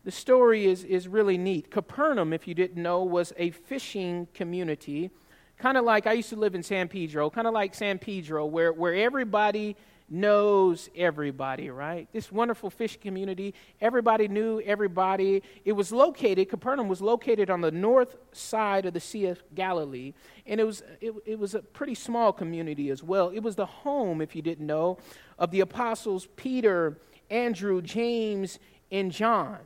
the 0.04 0.12
story 0.12 0.66
is, 0.66 0.84
is 0.84 1.08
really 1.08 1.36
neat. 1.36 1.68
Capernaum, 1.68 2.32
if 2.32 2.46
you 2.46 2.54
didn't 2.54 2.80
know, 2.80 3.02
was 3.02 3.32
a 3.36 3.50
fishing 3.50 4.28
community, 4.34 5.10
kind 5.58 5.76
of 5.76 5.84
like 5.84 6.06
I 6.06 6.12
used 6.12 6.28
to 6.28 6.36
live 6.36 6.54
in 6.54 6.62
San 6.62 6.86
Pedro, 6.86 7.28
kind 7.28 7.48
of 7.48 7.54
like 7.54 7.74
San 7.74 7.98
Pedro, 7.98 8.46
where, 8.46 8.72
where 8.72 8.94
everybody 8.94 9.74
knows 10.12 10.90
everybody, 10.94 11.70
right? 11.70 12.06
This 12.12 12.30
wonderful 12.30 12.68
fish 12.70 12.98
community, 13.00 13.54
everybody 13.80 14.28
knew 14.28 14.60
everybody. 14.60 15.42
It 15.64 15.72
was 15.72 15.90
located, 15.90 16.50
Capernaum 16.50 16.88
was 16.88 17.00
located 17.00 17.48
on 17.48 17.62
the 17.62 17.70
north 17.70 18.16
side 18.32 18.84
of 18.84 18.92
the 18.92 19.00
Sea 19.00 19.26
of 19.26 19.42
Galilee, 19.54 20.12
and 20.46 20.60
it 20.60 20.64
was, 20.64 20.82
it, 21.00 21.14
it 21.24 21.38
was 21.38 21.54
a 21.54 21.62
pretty 21.62 21.94
small 21.94 22.32
community 22.32 22.90
as 22.90 23.02
well. 23.02 23.30
It 23.30 23.40
was 23.40 23.56
the 23.56 23.66
home, 23.66 24.20
if 24.20 24.36
you 24.36 24.42
didn't 24.42 24.66
know, 24.66 24.98
of 25.38 25.50
the 25.50 25.60
apostles 25.60 26.28
Peter, 26.36 26.98
Andrew, 27.30 27.80
James, 27.80 28.58
and 28.90 29.10
John. 29.10 29.58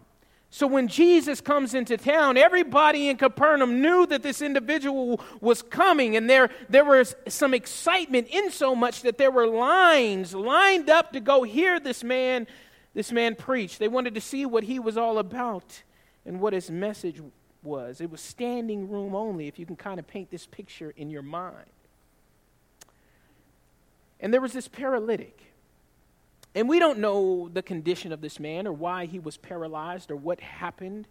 So 0.50 0.66
when 0.66 0.88
Jesus 0.88 1.40
comes 1.40 1.74
into 1.74 1.96
town, 1.96 2.36
everybody 2.36 3.08
in 3.08 3.16
Capernaum 3.16 3.80
knew 3.82 4.06
that 4.06 4.22
this 4.22 4.40
individual 4.40 5.20
was 5.40 5.60
coming, 5.60 6.16
and 6.16 6.30
there, 6.30 6.50
there 6.68 6.84
was 6.84 7.14
some 7.28 7.52
excitement 7.52 8.28
in 8.30 8.50
so 8.50 8.74
much 8.74 9.02
that 9.02 9.18
there 9.18 9.30
were 9.30 9.46
lines 9.46 10.34
lined 10.34 10.88
up 10.88 11.12
to 11.12 11.20
go 11.20 11.42
hear 11.42 11.80
this 11.80 12.04
man, 12.04 12.46
this 12.94 13.12
man 13.12 13.34
preach. 13.34 13.78
They 13.78 13.88
wanted 13.88 14.14
to 14.14 14.20
see 14.20 14.46
what 14.46 14.64
he 14.64 14.78
was 14.78 14.96
all 14.96 15.18
about 15.18 15.82
and 16.24 16.40
what 16.40 16.52
his 16.52 16.70
message 16.70 17.20
was. 17.62 18.00
It 18.00 18.10
was 18.10 18.20
standing 18.20 18.88
room 18.88 19.14
only, 19.14 19.48
if 19.48 19.58
you 19.58 19.66
can 19.66 19.76
kind 19.76 19.98
of 19.98 20.06
paint 20.06 20.30
this 20.30 20.46
picture 20.46 20.94
in 20.96 21.10
your 21.10 21.22
mind. 21.22 21.66
And 24.20 24.32
there 24.32 24.40
was 24.40 24.52
this 24.52 24.68
paralytic 24.68 25.42
and 26.56 26.70
we 26.70 26.78
don't 26.78 26.98
know 26.98 27.50
the 27.52 27.62
condition 27.62 28.12
of 28.12 28.22
this 28.22 28.40
man 28.40 28.66
or 28.66 28.72
why 28.72 29.04
he 29.04 29.18
was 29.18 29.36
paralyzed 29.36 30.10
or 30.10 30.16
what 30.16 30.40
happened. 30.40 31.06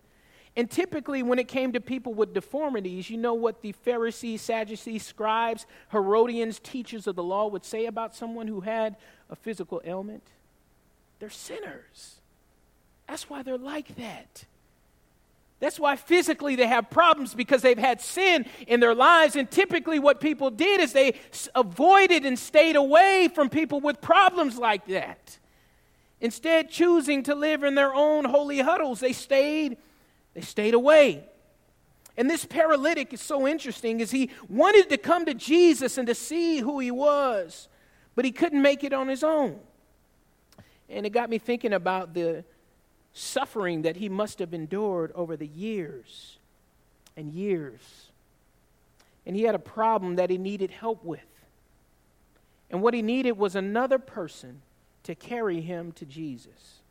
And 0.57 0.71
typically, 0.71 1.21
when 1.21 1.37
it 1.37 1.47
came 1.47 1.71
to 1.73 1.79
people 1.79 2.15
with 2.15 2.33
deformities, 2.33 3.11
you 3.11 3.17
know 3.17 3.35
what 3.35 3.61
the 3.61 3.71
Pharisees, 3.71 4.41
Sadducees, 4.41 5.05
scribes, 5.05 5.67
Herodians, 5.91 6.59
teachers 6.59 7.05
of 7.05 7.15
the 7.15 7.23
law 7.23 7.45
would 7.47 7.63
say 7.63 7.85
about 7.85 8.15
someone 8.15 8.47
who 8.47 8.61
had 8.61 8.95
a 9.29 9.35
physical 9.35 9.83
ailment? 9.85 10.23
They're 11.19 11.29
sinners. 11.29 12.21
That's 13.07 13.29
why 13.29 13.43
they're 13.43 13.55
like 13.55 13.97
that. 13.97 14.45
That's 15.59 15.79
why 15.79 15.95
physically 15.95 16.55
they 16.55 16.67
have 16.67 16.89
problems 16.89 17.33
because 17.33 17.61
they've 17.61 17.77
had 17.77 18.01
sin 18.01 18.45
in 18.67 18.79
their 18.81 18.93
lives. 18.93 19.35
And 19.35 19.49
typically, 19.49 19.99
what 19.99 20.19
people 20.19 20.51
did 20.51 20.81
is 20.81 20.91
they 20.91 21.13
avoided 21.55 22.25
and 22.25 22.37
stayed 22.37 22.75
away 22.75 23.29
from 23.33 23.49
people 23.49 23.79
with 23.79 24.01
problems 24.01 24.57
like 24.57 24.85
that. 24.87 25.39
Instead, 26.19 26.69
choosing 26.69 27.23
to 27.23 27.35
live 27.35 27.63
in 27.63 27.75
their 27.75 27.93
own 27.93 28.25
holy 28.25 28.59
huddles, 28.59 28.99
they 28.99 29.13
stayed, 29.13 29.77
they 30.33 30.41
stayed 30.41 30.73
away. 30.73 31.23
And 32.17 32.29
this 32.29 32.45
paralytic 32.45 33.13
is 33.13 33.21
so 33.21 33.47
interesting 33.47 33.99
is 33.99 34.11
he 34.11 34.29
wanted 34.49 34.89
to 34.89 34.97
come 34.97 35.25
to 35.25 35.33
Jesus 35.33 35.97
and 35.97 36.07
to 36.07 36.15
see 36.15 36.59
who 36.59 36.79
he 36.79 36.91
was, 36.91 37.67
but 38.15 38.23
he 38.23 38.31
couldn't 38.31 38.61
make 38.61 38.83
it 38.83 38.93
on 38.93 39.07
his 39.07 39.23
own. 39.23 39.59
And 40.89 41.05
it 41.05 41.09
got 41.09 41.29
me 41.29 41.37
thinking 41.37 41.73
about 41.73 42.13
the 42.13 42.45
suffering 43.17 43.83
that 43.83 43.95
he 43.95 44.09
must 44.09 44.39
have 44.39 44.53
endured 44.53 45.11
over 45.15 45.37
the 45.37 45.47
years 45.47 46.37
and 47.15 47.31
years. 47.31 48.11
And 49.25 49.35
he 49.35 49.43
had 49.43 49.55
a 49.55 49.59
problem 49.59 50.17
that 50.17 50.29
he 50.29 50.37
needed 50.37 50.69
help 50.69 51.03
with. 51.03 51.21
And 52.69 52.81
what 52.81 52.93
he 52.93 53.01
needed 53.01 53.31
was 53.37 53.55
another 53.55 53.97
person 53.97 54.61
to 55.03 55.15
carry 55.15 55.61
him 55.61 55.93
to 55.93 56.05
Jesus. 56.05 56.81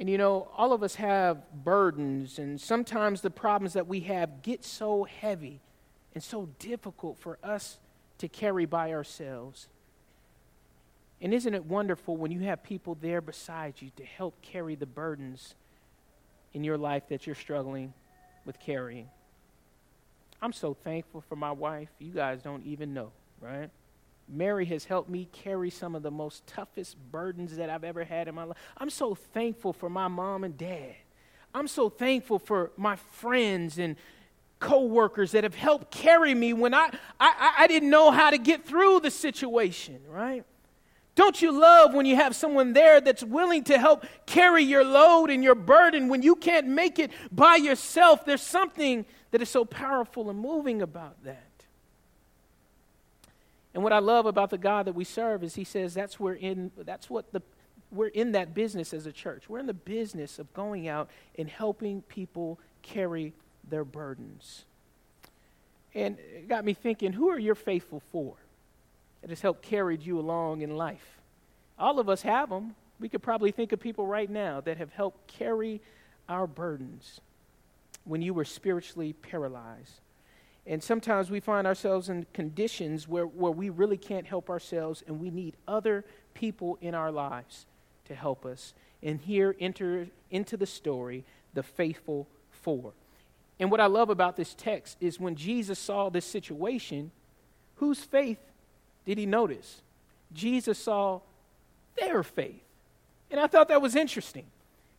And 0.00 0.08
you 0.08 0.16
know, 0.16 0.48
all 0.56 0.72
of 0.72 0.82
us 0.82 0.94
have 0.94 1.38
burdens, 1.52 2.38
and 2.38 2.58
sometimes 2.58 3.20
the 3.20 3.30
problems 3.30 3.74
that 3.74 3.86
we 3.86 4.00
have 4.00 4.42
get 4.42 4.64
so 4.64 5.04
heavy 5.04 5.60
and 6.14 6.22
so 6.22 6.48
difficult 6.58 7.18
for 7.18 7.38
us 7.44 7.78
to 8.18 8.26
carry 8.26 8.64
by 8.64 8.92
ourselves. 8.92 9.68
And 11.20 11.32
isn't 11.32 11.54
it 11.54 11.64
wonderful 11.64 12.16
when 12.16 12.30
you 12.30 12.40
have 12.40 12.62
people 12.62 12.96
there 13.00 13.20
beside 13.20 13.80
you 13.80 13.90
to 13.96 14.04
help 14.04 14.40
carry 14.42 14.74
the 14.74 14.86
burdens 14.86 15.54
in 16.52 16.64
your 16.64 16.76
life 16.76 17.08
that 17.08 17.26
you're 17.26 17.34
struggling 17.34 17.94
with 18.44 18.58
carrying? 18.60 19.08
I'm 20.42 20.52
so 20.52 20.74
thankful 20.74 21.22
for 21.22 21.36
my 21.36 21.52
wife. 21.52 21.88
You 21.98 22.12
guys 22.12 22.42
don't 22.42 22.66
even 22.66 22.92
know, 22.92 23.12
right? 23.40 23.70
Mary 24.28 24.64
has 24.66 24.84
helped 24.84 25.08
me 25.08 25.28
carry 25.32 25.70
some 25.70 25.94
of 25.94 26.02
the 26.02 26.10
most 26.10 26.46
toughest 26.46 26.96
burdens 27.10 27.56
that 27.56 27.70
I've 27.70 27.84
ever 27.84 28.04
had 28.04 28.28
in 28.28 28.34
my 28.34 28.44
life. 28.44 28.58
I'm 28.76 28.90
so 28.90 29.14
thankful 29.14 29.72
for 29.72 29.88
my 29.88 30.08
mom 30.08 30.44
and 30.44 30.56
dad. 30.56 30.94
I'm 31.54 31.68
so 31.68 31.88
thankful 31.88 32.38
for 32.38 32.72
my 32.76 32.96
friends 32.96 33.78
and 33.78 33.96
co-workers 34.58 35.32
that 35.32 35.44
have 35.44 35.54
helped 35.54 35.90
carry 35.90 36.34
me 36.34 36.52
when 36.52 36.74
I, 36.74 36.90
I, 37.20 37.54
I 37.60 37.66
didn't 37.66 37.90
know 37.90 38.10
how 38.10 38.30
to 38.30 38.38
get 38.38 38.64
through 38.64 39.00
the 39.00 39.10
situation, 39.10 40.00
right? 40.08 40.44
Don't 41.14 41.40
you 41.40 41.52
love 41.52 41.94
when 41.94 42.06
you 42.06 42.16
have 42.16 42.34
someone 42.34 42.72
there 42.72 43.00
that's 43.00 43.22
willing 43.22 43.62
to 43.64 43.78
help 43.78 44.04
carry 44.26 44.64
your 44.64 44.84
load 44.84 45.30
and 45.30 45.44
your 45.44 45.54
burden 45.54 46.08
when 46.08 46.22
you 46.22 46.34
can't 46.34 46.66
make 46.66 46.98
it 46.98 47.12
by 47.30 47.56
yourself? 47.56 48.24
There's 48.24 48.42
something 48.42 49.06
that 49.30 49.40
is 49.40 49.48
so 49.48 49.64
powerful 49.64 50.28
and 50.28 50.38
moving 50.38 50.82
about 50.82 51.22
that. 51.24 51.40
And 53.74 53.82
what 53.82 53.92
I 53.92 53.98
love 53.98 54.26
about 54.26 54.50
the 54.50 54.58
God 54.58 54.86
that 54.86 54.94
we 54.94 55.04
serve 55.04 55.42
is 55.42 55.54
he 55.54 55.64
says 55.64 55.94
that's 55.94 56.18
where 56.18 56.34
in 56.34 56.70
that's 56.78 57.10
what 57.10 57.32
the 57.32 57.42
we're 57.90 58.08
in 58.08 58.32
that 58.32 58.54
business 58.54 58.92
as 58.92 59.06
a 59.06 59.12
church. 59.12 59.48
We're 59.48 59.60
in 59.60 59.66
the 59.66 59.74
business 59.74 60.38
of 60.38 60.52
going 60.52 60.88
out 60.88 61.10
and 61.38 61.48
helping 61.48 62.02
people 62.02 62.58
carry 62.82 63.32
their 63.68 63.84
burdens. 63.84 64.64
And 65.94 66.18
it 66.18 66.48
got 66.48 66.64
me 66.64 66.74
thinking, 66.74 67.12
who 67.12 67.28
are 67.30 67.38
you 67.38 67.54
faithful 67.54 68.02
for? 68.10 68.34
That 69.24 69.30
has 69.30 69.40
helped 69.40 69.62
carried 69.62 70.02
you 70.02 70.20
along 70.20 70.60
in 70.60 70.76
life. 70.76 71.16
All 71.78 71.98
of 71.98 72.10
us 72.10 72.20
have 72.20 72.50
them. 72.50 72.74
We 73.00 73.08
could 73.08 73.22
probably 73.22 73.52
think 73.52 73.72
of 73.72 73.80
people 73.80 74.06
right 74.06 74.28
now 74.28 74.60
that 74.60 74.76
have 74.76 74.92
helped 74.92 75.26
carry 75.28 75.80
our 76.28 76.46
burdens 76.46 77.22
when 78.04 78.20
you 78.20 78.34
were 78.34 78.44
spiritually 78.44 79.14
paralyzed. 79.14 80.02
And 80.66 80.82
sometimes 80.82 81.30
we 81.30 81.40
find 81.40 81.66
ourselves 81.66 82.10
in 82.10 82.26
conditions 82.34 83.08
where, 83.08 83.24
where 83.24 83.50
we 83.50 83.70
really 83.70 83.96
can't 83.96 84.26
help 84.26 84.50
ourselves 84.50 85.02
and 85.06 85.18
we 85.18 85.30
need 85.30 85.54
other 85.66 86.04
people 86.34 86.76
in 86.82 86.94
our 86.94 87.10
lives 87.10 87.64
to 88.04 88.14
help 88.14 88.44
us. 88.44 88.74
And 89.02 89.18
here 89.18 89.56
enter 89.58 90.08
into 90.30 90.58
the 90.58 90.66
story 90.66 91.24
the 91.54 91.62
faithful 91.62 92.26
four. 92.50 92.92
And 93.58 93.70
what 93.70 93.80
I 93.80 93.86
love 93.86 94.10
about 94.10 94.36
this 94.36 94.52
text 94.52 94.98
is 95.00 95.18
when 95.18 95.34
Jesus 95.34 95.78
saw 95.78 96.10
this 96.10 96.26
situation, 96.26 97.10
whose 97.76 98.00
faith 98.00 98.36
did 99.04 99.18
he 99.18 99.26
notice? 99.26 99.82
Jesus 100.32 100.78
saw 100.78 101.20
their 101.96 102.22
faith. 102.22 102.62
And 103.30 103.40
I 103.40 103.46
thought 103.46 103.68
that 103.68 103.82
was 103.82 103.96
interesting. 103.96 104.46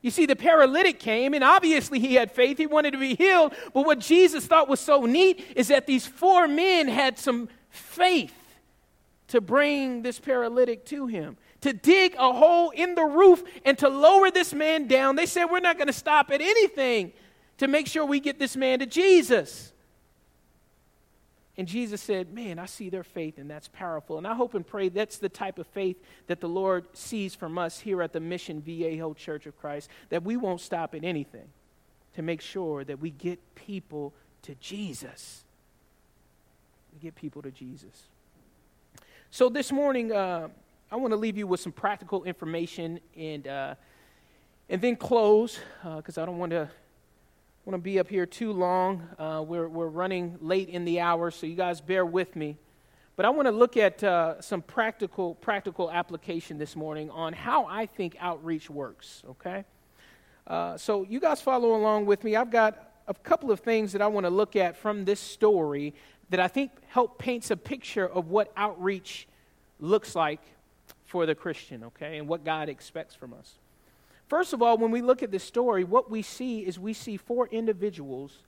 You 0.01 0.11
see, 0.11 0.25
the 0.25 0.35
paralytic 0.35 0.99
came, 0.99 1.33
and 1.33 1.43
obviously 1.43 1.99
he 1.99 2.13
had 2.13 2.31
faith. 2.31 2.57
He 2.57 2.67
wanted 2.67 2.91
to 2.91 2.99
be 2.99 3.15
healed. 3.15 3.53
But 3.73 3.85
what 3.85 3.99
Jesus 3.99 4.45
thought 4.45 4.69
was 4.69 4.79
so 4.79 5.05
neat 5.05 5.43
is 5.55 5.69
that 5.69 5.87
these 5.87 6.05
four 6.05 6.47
men 6.47 6.87
had 6.87 7.17
some 7.17 7.49
faith 7.69 8.33
to 9.29 9.41
bring 9.41 10.03
this 10.03 10.19
paralytic 10.19 10.85
to 10.85 11.07
him, 11.07 11.37
to 11.61 11.73
dig 11.73 12.15
a 12.19 12.31
hole 12.31 12.69
in 12.69 12.93
the 12.93 13.03
roof 13.03 13.43
and 13.63 13.77
to 13.79 13.89
lower 13.89 14.29
this 14.29 14.53
man 14.53 14.87
down. 14.87 15.15
They 15.15 15.25
said, 15.25 15.45
We're 15.45 15.59
not 15.59 15.77
going 15.77 15.87
to 15.87 15.93
stop 15.93 16.29
at 16.29 16.39
anything 16.39 17.11
to 17.57 17.67
make 17.67 17.87
sure 17.87 18.05
we 18.05 18.19
get 18.19 18.37
this 18.37 18.55
man 18.55 18.79
to 18.79 18.85
Jesus. 18.85 19.73
And 21.57 21.67
Jesus 21.67 22.01
said, 22.01 22.33
Man, 22.33 22.59
I 22.59 22.65
see 22.65 22.89
their 22.89 23.03
faith, 23.03 23.37
and 23.37 23.49
that's 23.49 23.67
powerful. 23.69 24.17
And 24.17 24.27
I 24.27 24.33
hope 24.33 24.53
and 24.55 24.65
pray 24.65 24.89
that's 24.89 25.17
the 25.17 25.29
type 25.29 25.57
of 25.57 25.67
faith 25.67 25.97
that 26.27 26.41
the 26.41 26.49
Lord 26.49 26.85
sees 26.93 27.33
from 27.33 27.57
us 27.57 27.79
here 27.79 28.01
at 28.01 28.13
the 28.13 28.19
Mission 28.19 28.61
Viejo 28.61 29.13
Church 29.13 29.45
of 29.45 29.57
Christ, 29.59 29.89
that 30.09 30.23
we 30.23 30.35
won't 30.35 30.61
stop 30.61 30.93
at 30.93 31.03
anything 31.03 31.47
to 32.15 32.21
make 32.21 32.41
sure 32.41 32.83
that 32.83 32.99
we 32.99 33.09
get 33.09 33.39
people 33.55 34.13
to 34.41 34.55
Jesus. 34.55 35.43
We 36.93 36.99
get 36.99 37.15
people 37.15 37.41
to 37.41 37.51
Jesus. 37.51 38.07
So 39.31 39.49
this 39.49 39.71
morning, 39.71 40.11
uh, 40.11 40.49
I 40.91 40.95
want 40.97 41.11
to 41.11 41.17
leave 41.17 41.37
you 41.37 41.47
with 41.47 41.59
some 41.59 41.71
practical 41.71 42.23
information 42.23 42.99
and, 43.17 43.47
uh, 43.47 43.75
and 44.69 44.81
then 44.81 44.95
close 44.95 45.59
because 45.83 46.17
uh, 46.17 46.23
I 46.23 46.25
don't 46.25 46.37
want 46.37 46.51
to 46.51 46.69
want 47.65 47.73
to 47.73 47.81
be 47.81 47.97
up 47.97 48.07
here 48.07 48.27
too 48.27 48.51
long. 48.51 49.01
Uh, 49.17 49.43
we're, 49.45 49.67
we're 49.67 49.87
running 49.87 50.37
late 50.39 50.69
in 50.69 50.85
the 50.85 50.99
hour, 50.99 51.31
so 51.31 51.47
you 51.47 51.55
guys 51.55 51.81
bear 51.81 52.05
with 52.05 52.35
me. 52.35 52.57
But 53.15 53.25
I 53.25 53.29
want 53.31 53.47
to 53.47 53.51
look 53.51 53.75
at 53.75 54.03
uh, 54.03 54.39
some 54.39 54.61
practical, 54.61 55.33
practical 55.33 55.89
application 55.89 56.59
this 56.59 56.75
morning 56.75 57.09
on 57.09 57.33
how 57.33 57.65
I 57.65 57.87
think 57.87 58.17
outreach 58.19 58.69
works, 58.69 59.23
okay? 59.31 59.65
Uh, 60.45 60.77
so 60.77 61.03
you 61.09 61.19
guys 61.19 61.41
follow 61.41 61.75
along 61.75 62.05
with 62.05 62.23
me. 62.23 62.35
I've 62.35 62.51
got 62.51 62.77
a 63.07 63.15
couple 63.15 63.49
of 63.49 63.61
things 63.61 63.93
that 63.93 64.01
I 64.01 64.07
want 64.07 64.27
to 64.27 64.29
look 64.29 64.55
at 64.55 64.77
from 64.77 65.03
this 65.03 65.19
story 65.19 65.95
that 66.29 66.39
I 66.39 66.47
think 66.47 66.69
help 66.89 67.17
paints 67.17 67.49
a 67.49 67.57
picture 67.57 68.07
of 68.07 68.29
what 68.29 68.51
outreach 68.55 69.27
looks 69.79 70.13
like 70.15 70.41
for 71.07 71.25
the 71.25 71.33
Christian, 71.33 71.85
okay, 71.85 72.19
and 72.19 72.27
what 72.27 72.43
God 72.43 72.69
expects 72.69 73.15
from 73.15 73.33
us. 73.33 73.55
First 74.27 74.53
of 74.53 74.61
all, 74.61 74.77
when 74.77 74.91
we 74.91 75.01
look 75.01 75.21
at 75.21 75.31
this 75.31 75.43
story, 75.43 75.83
what 75.83 76.09
we 76.09 76.21
see 76.21 76.65
is 76.65 76.79
we 76.79 76.93
see 76.93 77.17
four 77.17 77.47
individuals 77.47 78.39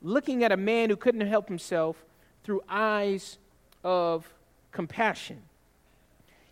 looking 0.00 0.44
at 0.44 0.52
a 0.52 0.56
man 0.56 0.90
who 0.90 0.96
couldn't 0.96 1.26
help 1.26 1.48
himself 1.48 2.04
through 2.44 2.62
eyes 2.68 3.38
of 3.84 4.32
compassion. 4.72 5.42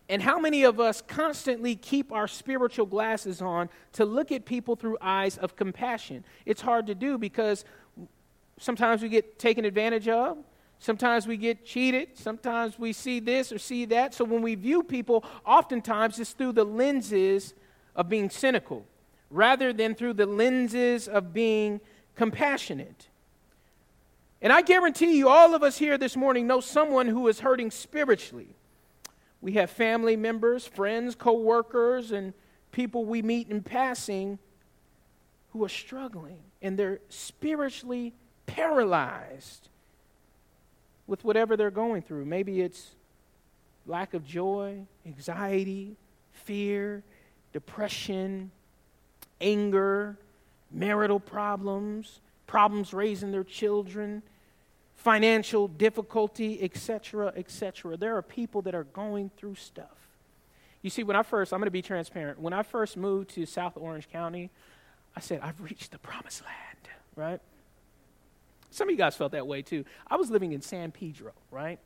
And 0.08 0.22
how 0.22 0.38
many 0.38 0.62
of 0.62 0.78
us 0.78 1.02
constantly 1.02 1.74
keep 1.74 2.12
our 2.12 2.28
spiritual 2.28 2.86
glasses 2.86 3.42
on 3.42 3.68
to 3.94 4.04
look 4.04 4.30
at 4.30 4.44
people 4.44 4.76
through 4.76 4.98
eyes 5.00 5.36
of 5.38 5.56
compassion? 5.56 6.24
It's 6.44 6.60
hard 6.60 6.86
to 6.86 6.94
do 6.94 7.18
because 7.18 7.64
sometimes 8.58 9.02
we 9.02 9.08
get 9.08 9.38
taken 9.38 9.64
advantage 9.64 10.06
of, 10.06 10.38
sometimes 10.78 11.26
we 11.26 11.36
get 11.36 11.64
cheated, 11.64 12.16
sometimes 12.16 12.78
we 12.78 12.92
see 12.92 13.18
this 13.18 13.50
or 13.50 13.58
see 13.58 13.84
that. 13.86 14.14
So 14.14 14.24
when 14.24 14.42
we 14.42 14.54
view 14.54 14.82
people, 14.82 15.24
oftentimes 15.44 16.20
it's 16.20 16.32
through 16.32 16.52
the 16.52 16.64
lenses 16.64 17.54
of 17.96 18.08
being 18.08 18.30
cynical 18.30 18.86
rather 19.30 19.72
than 19.72 19.96
through 19.96 20.12
the 20.12 20.26
lenses 20.26 21.08
of 21.08 21.32
being 21.32 21.80
compassionate. 22.14 23.08
And 24.40 24.52
I 24.52 24.62
guarantee 24.62 25.16
you, 25.16 25.28
all 25.28 25.54
of 25.54 25.62
us 25.62 25.78
here 25.78 25.98
this 25.98 26.16
morning 26.16 26.46
know 26.46 26.60
someone 26.60 27.08
who 27.08 27.26
is 27.26 27.40
hurting 27.40 27.70
spiritually. 27.72 28.54
We 29.40 29.52
have 29.52 29.70
family 29.70 30.16
members, 30.16 30.66
friends, 30.66 31.14
co 31.14 31.32
workers, 31.32 32.12
and 32.12 32.32
people 32.70 33.04
we 33.04 33.22
meet 33.22 33.48
in 33.48 33.62
passing 33.62 34.38
who 35.52 35.64
are 35.64 35.68
struggling 35.68 36.42
and 36.60 36.78
they're 36.78 37.00
spiritually 37.08 38.12
paralyzed 38.44 39.68
with 41.06 41.24
whatever 41.24 41.56
they're 41.56 41.70
going 41.70 42.02
through. 42.02 42.24
Maybe 42.24 42.60
it's 42.60 42.94
lack 43.86 44.14
of 44.14 44.26
joy, 44.26 44.86
anxiety, 45.06 45.96
fear, 46.32 47.02
depression, 47.56 48.50
anger, 49.40 50.14
marital 50.70 51.18
problems, 51.18 52.20
problems 52.46 52.92
raising 52.92 53.32
their 53.32 53.44
children, 53.44 54.22
financial 54.94 55.66
difficulty, 55.66 56.62
etc., 56.62 57.32
etc. 57.34 57.96
There 57.96 58.14
are 58.14 58.20
people 58.20 58.60
that 58.60 58.74
are 58.74 58.84
going 58.84 59.30
through 59.38 59.54
stuff. 59.54 59.96
You 60.82 60.90
see, 60.90 61.02
when 61.02 61.16
I 61.16 61.22
first, 61.22 61.54
I'm 61.54 61.60
going 61.60 61.66
to 61.66 61.70
be 61.70 61.80
transparent. 61.80 62.38
When 62.38 62.52
I 62.52 62.62
first 62.62 62.98
moved 62.98 63.30
to 63.30 63.46
South 63.46 63.78
Orange 63.78 64.06
County, 64.10 64.50
I 65.16 65.20
said, 65.20 65.40
I've 65.42 65.58
reached 65.62 65.92
the 65.92 65.98
promised 65.98 66.42
land, 66.42 66.88
right? 67.16 67.40
Some 68.70 68.88
of 68.88 68.92
you 68.92 68.98
guys 68.98 69.16
felt 69.16 69.32
that 69.32 69.46
way 69.46 69.62
too. 69.62 69.86
I 70.06 70.16
was 70.16 70.28
living 70.30 70.52
in 70.52 70.60
San 70.60 70.90
Pedro, 70.90 71.32
right? 71.50 71.78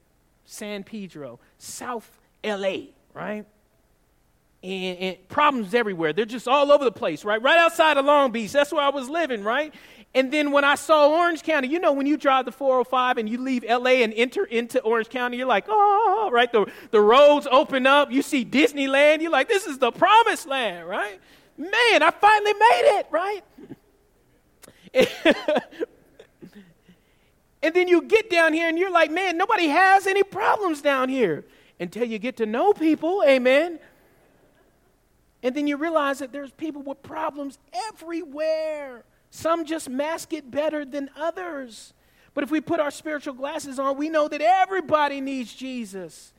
San 0.46 0.82
Pedro, 0.82 1.38
South 1.58 2.18
LA, 2.42 2.86
right? 3.14 3.46
And, 4.62 4.98
and, 4.98 5.28
problems 5.28 5.74
everywhere. 5.74 6.12
They're 6.12 6.24
just 6.24 6.46
all 6.46 6.70
over 6.70 6.84
the 6.84 6.92
place, 6.92 7.24
right? 7.24 7.40
Right 7.40 7.58
outside 7.58 7.96
of 7.96 8.04
Long 8.04 8.30
Beach. 8.30 8.52
That's 8.52 8.72
where 8.72 8.82
I 8.82 8.90
was 8.90 9.08
living, 9.08 9.42
right? 9.42 9.72
And 10.14 10.32
then 10.32 10.50
when 10.50 10.64
I 10.64 10.74
saw 10.74 11.08
Orange 11.08 11.42
County, 11.42 11.68
you 11.68 11.78
know, 11.78 11.92
when 11.92 12.06
you 12.06 12.16
drive 12.16 12.44
the 12.44 12.52
405 12.52 13.18
and 13.18 13.28
you 13.28 13.38
leave 13.38 13.64
LA 13.64 14.02
and 14.02 14.12
enter 14.14 14.44
into 14.44 14.80
Orange 14.82 15.08
County, 15.08 15.36
you're 15.36 15.46
like, 15.46 15.66
oh, 15.68 16.30
right? 16.32 16.50
The, 16.50 16.66
the 16.90 17.00
roads 17.00 17.46
open 17.50 17.86
up. 17.86 18.10
You 18.10 18.22
see 18.22 18.44
Disneyland. 18.44 19.22
You're 19.22 19.30
like, 19.30 19.48
this 19.48 19.66
is 19.66 19.78
the 19.78 19.92
promised 19.92 20.46
land, 20.46 20.88
right? 20.88 21.20
Man, 21.56 22.02
I 22.02 22.10
finally 22.10 22.54
made 22.54 22.98
it, 22.98 23.06
right? 23.10 23.44
and 27.62 27.74
then 27.74 27.86
you 27.86 28.02
get 28.02 28.28
down 28.28 28.52
here 28.52 28.68
and 28.68 28.76
you're 28.76 28.90
like, 28.90 29.12
man, 29.12 29.38
nobody 29.38 29.68
has 29.68 30.08
any 30.08 30.24
problems 30.24 30.82
down 30.82 31.08
here 31.08 31.44
until 31.78 32.04
you 32.04 32.18
get 32.18 32.36
to 32.38 32.46
know 32.46 32.72
people, 32.72 33.22
amen 33.26 33.78
and 35.42 35.54
then 35.54 35.66
you 35.66 35.76
realize 35.76 36.18
that 36.18 36.32
there's 36.32 36.50
people 36.52 36.82
with 36.82 37.02
problems 37.02 37.58
everywhere. 37.88 39.04
Some 39.30 39.64
just 39.64 39.88
mask 39.88 40.32
it 40.32 40.50
better 40.50 40.84
than 40.84 41.08
others. 41.16 41.94
But 42.34 42.44
if 42.44 42.50
we 42.50 42.60
put 42.60 42.80
our 42.80 42.90
spiritual 42.90 43.34
glasses 43.34 43.78
on, 43.78 43.96
we 43.96 44.08
know 44.08 44.28
that 44.28 44.40
everybody 44.40 45.20
needs 45.20 45.54
Jesus. 45.54 46.32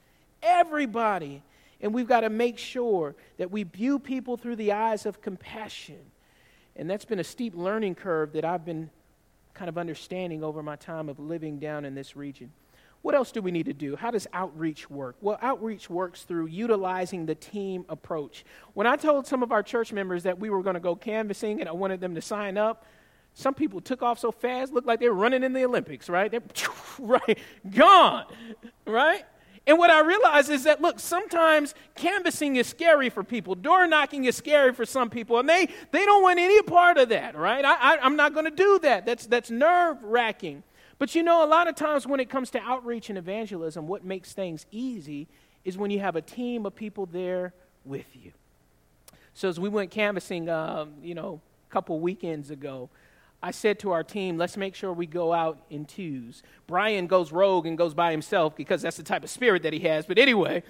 Everybody. 0.44 1.42
And 1.82 1.94
we've 1.94 2.08
got 2.08 2.22
to 2.22 2.30
make 2.30 2.58
sure 2.58 3.16
that 3.38 3.50
we 3.50 3.64
view 3.64 3.98
people 3.98 4.38
through 4.38 4.58
the 4.58 4.72
eyes 4.72 5.06
of 5.06 5.22
compassion. 5.22 6.00
And 6.76 6.90
that's 6.90 7.06
been 7.06 7.20
a 7.20 7.24
steep 7.24 7.54
learning 7.56 7.96
curve 7.96 8.34
that 8.34 8.46
I've 8.46 8.64
been 8.64 8.90
kind 9.54 9.68
of 9.68 9.78
understanding 9.78 10.44
over 10.44 10.64
my 10.64 10.76
time 10.76 11.10
of 11.10 11.20
living 11.20 11.60
down 11.60 11.86
in 11.86 11.96
this 11.96 12.16
region. 12.16 12.52
What 13.02 13.16
else 13.16 13.32
do 13.32 13.42
we 13.42 13.52
need 13.52 13.66
to 13.66 13.74
do? 13.74 13.96
How 13.96 14.12
does 14.12 14.28
outreach 14.32 14.90
work? 14.90 15.16
Well, 15.22 15.40
outreach 15.42 15.90
works 15.90 16.22
through 16.24 16.48
utilizing 16.48 17.26
the 17.26 17.34
team 17.34 17.86
approach. 17.90 18.46
When 18.74 18.86
I 18.86 18.96
told 18.96 19.26
some 19.26 19.42
of 19.42 19.52
our 19.52 19.64
church 19.64 19.92
members 19.92 20.24
that 20.24 20.40
we 20.40 20.50
were 20.50 20.62
going 20.62 20.76
to 20.76 20.80
go 20.80 20.96
canvassing 20.96 21.60
and 21.62 21.68
I 21.68 21.72
wanted 21.72 22.00
them 22.00 22.14
to 22.16 22.22
sign 22.22 22.58
up, 22.58 22.86
some 23.34 23.54
people 23.54 23.82
took 23.82 24.04
off 24.04 24.20
so 24.20 24.32
fast, 24.32 24.74
looked 24.74 24.88
like 24.88 25.00
they 25.00 25.10
were 25.10 25.16
running 25.16 25.44
in 25.44 25.54
the 25.54 25.64
Olympics, 25.64 26.10
right? 26.10 26.30
They're 26.30 26.44
right, 27.00 27.40
gone, 27.70 28.26
right? 28.86 29.24
And 29.66 29.78
what 29.78 29.90
I 29.90 30.02
realized 30.02 30.50
is 30.50 30.64
that, 30.64 30.82
look, 30.82 31.00
sometimes 31.00 31.76
canvassing 31.96 32.56
is 32.56 32.68
scary 32.68 33.10
for 33.10 33.24
people. 33.24 33.56
Door 33.56 33.88
knocking 33.88 34.26
is 34.26 34.36
scary 34.36 34.74
for 34.74 34.86
some 34.86 35.10
people, 35.10 35.40
and 35.40 35.48
they, 35.48 35.68
they 35.92 36.04
don't 36.04 36.24
want 36.24 36.40
any 36.40 36.62
part 36.64 36.98
of 36.98 37.10
that, 37.10 37.36
right? 37.36 37.64
I, 37.64 37.76
I, 37.76 37.98
I'm 38.02 38.16
not 38.16 38.34
going 38.34 38.46
to 38.46 38.52
do 38.52 38.80
that. 38.80 39.06
That's, 39.06 39.28
that's 39.28 39.52
nerve 39.52 40.04
wracking. 40.04 40.64
But 41.02 41.16
you 41.16 41.24
know, 41.24 41.44
a 41.44 41.48
lot 41.48 41.68
of 41.68 41.74
times 41.74 42.06
when 42.06 42.20
it 42.20 42.30
comes 42.30 42.52
to 42.52 42.60
outreach 42.62 43.10
and 43.10 43.18
evangelism, 43.18 43.88
what 43.88 44.06
makes 44.06 44.34
things 44.34 44.68
easy 44.70 45.28
is 45.66 45.76
when 45.76 45.90
you 45.90 46.00
have 46.00 46.16
a 46.16 46.22
team 46.22 46.64
of 46.64 46.76
people 46.76 47.08
there 47.08 47.56
with 47.84 48.06
you. 48.16 48.34
So 49.34 49.50
as 49.50 49.60
we 49.60 49.68
went 49.68 49.90
canvassing, 49.90 50.48
um, 50.48 50.94
you 51.02 51.16
know, 51.16 51.42
a 51.68 51.74
couple 51.74 52.00
weekends 52.00 52.52
ago, 52.52 52.92
I 53.42 53.50
said 53.50 53.80
to 53.80 53.90
our 53.90 54.04
team, 54.04 54.38
let's 54.38 54.58
make 54.58 54.76
sure 54.76 54.94
we 54.94 55.08
go 55.08 55.34
out 55.34 55.66
in 55.72 55.86
twos. 55.86 56.44
Brian 56.68 57.08
goes 57.08 57.32
rogue 57.32 57.66
and 57.66 57.80
goes 57.80 57.96
by 57.96 58.12
himself 58.12 58.56
because 58.56 58.84
that's 58.84 58.98
the 58.98 59.02
type 59.02 59.24
of 59.24 59.32
spirit 59.32 59.64
that 59.64 59.74
he 59.74 59.80
has. 59.80 60.06
But 60.06 60.20
anyway, 60.20 60.62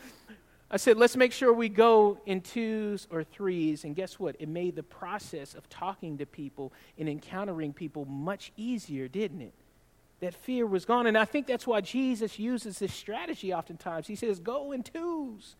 I 0.71 0.77
said, 0.77 0.95
let's 0.95 1.17
make 1.17 1.33
sure 1.33 1.51
we 1.51 1.67
go 1.67 2.21
in 2.25 2.39
twos 2.39 3.05
or 3.11 3.25
threes. 3.25 3.83
And 3.83 3.97
guess 3.97 4.17
what? 4.17 4.37
It 4.39 4.47
made 4.47 4.77
the 4.77 4.83
process 4.83 5.55
of 5.55 5.67
talking 5.67 6.19
to 6.19 6.25
people 6.25 6.71
and 6.97 7.09
encountering 7.09 7.73
people 7.73 8.05
much 8.05 8.53
easier, 8.55 9.09
didn't 9.09 9.41
it? 9.41 9.53
That 10.21 10.35
fear 10.35 10.65
was 10.65 10.85
gone. 10.85 11.07
And 11.07 11.17
I 11.17 11.25
think 11.25 11.47
that's 11.47 11.67
why 11.67 11.81
Jesus 11.81 12.39
uses 12.39 12.79
this 12.79 12.93
strategy 12.93 13.53
oftentimes. 13.53 14.07
He 14.07 14.15
says, 14.15 14.39
Go 14.39 14.71
in 14.71 14.83
twos. 14.83 15.55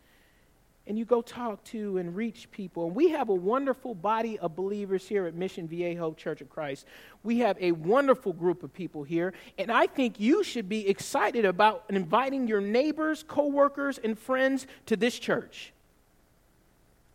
And 0.84 0.98
you 0.98 1.04
go 1.04 1.22
talk 1.22 1.62
to 1.66 1.98
and 1.98 2.16
reach 2.16 2.50
people. 2.50 2.86
And 2.86 2.96
we 2.96 3.10
have 3.10 3.28
a 3.28 3.34
wonderful 3.34 3.94
body 3.94 4.36
of 4.40 4.56
believers 4.56 5.06
here 5.06 5.26
at 5.26 5.34
Mission 5.34 5.68
Viejo 5.68 6.12
Church 6.12 6.40
of 6.40 6.50
Christ. 6.50 6.86
We 7.22 7.38
have 7.38 7.56
a 7.60 7.70
wonderful 7.70 8.32
group 8.32 8.64
of 8.64 8.74
people 8.74 9.04
here. 9.04 9.32
And 9.58 9.70
I 9.70 9.86
think 9.86 10.18
you 10.18 10.42
should 10.42 10.68
be 10.68 10.88
excited 10.88 11.44
about 11.44 11.84
inviting 11.88 12.48
your 12.48 12.60
neighbors, 12.60 13.24
coworkers, 13.28 13.98
and 13.98 14.18
friends 14.18 14.66
to 14.86 14.96
this 14.96 15.16
church. 15.20 15.72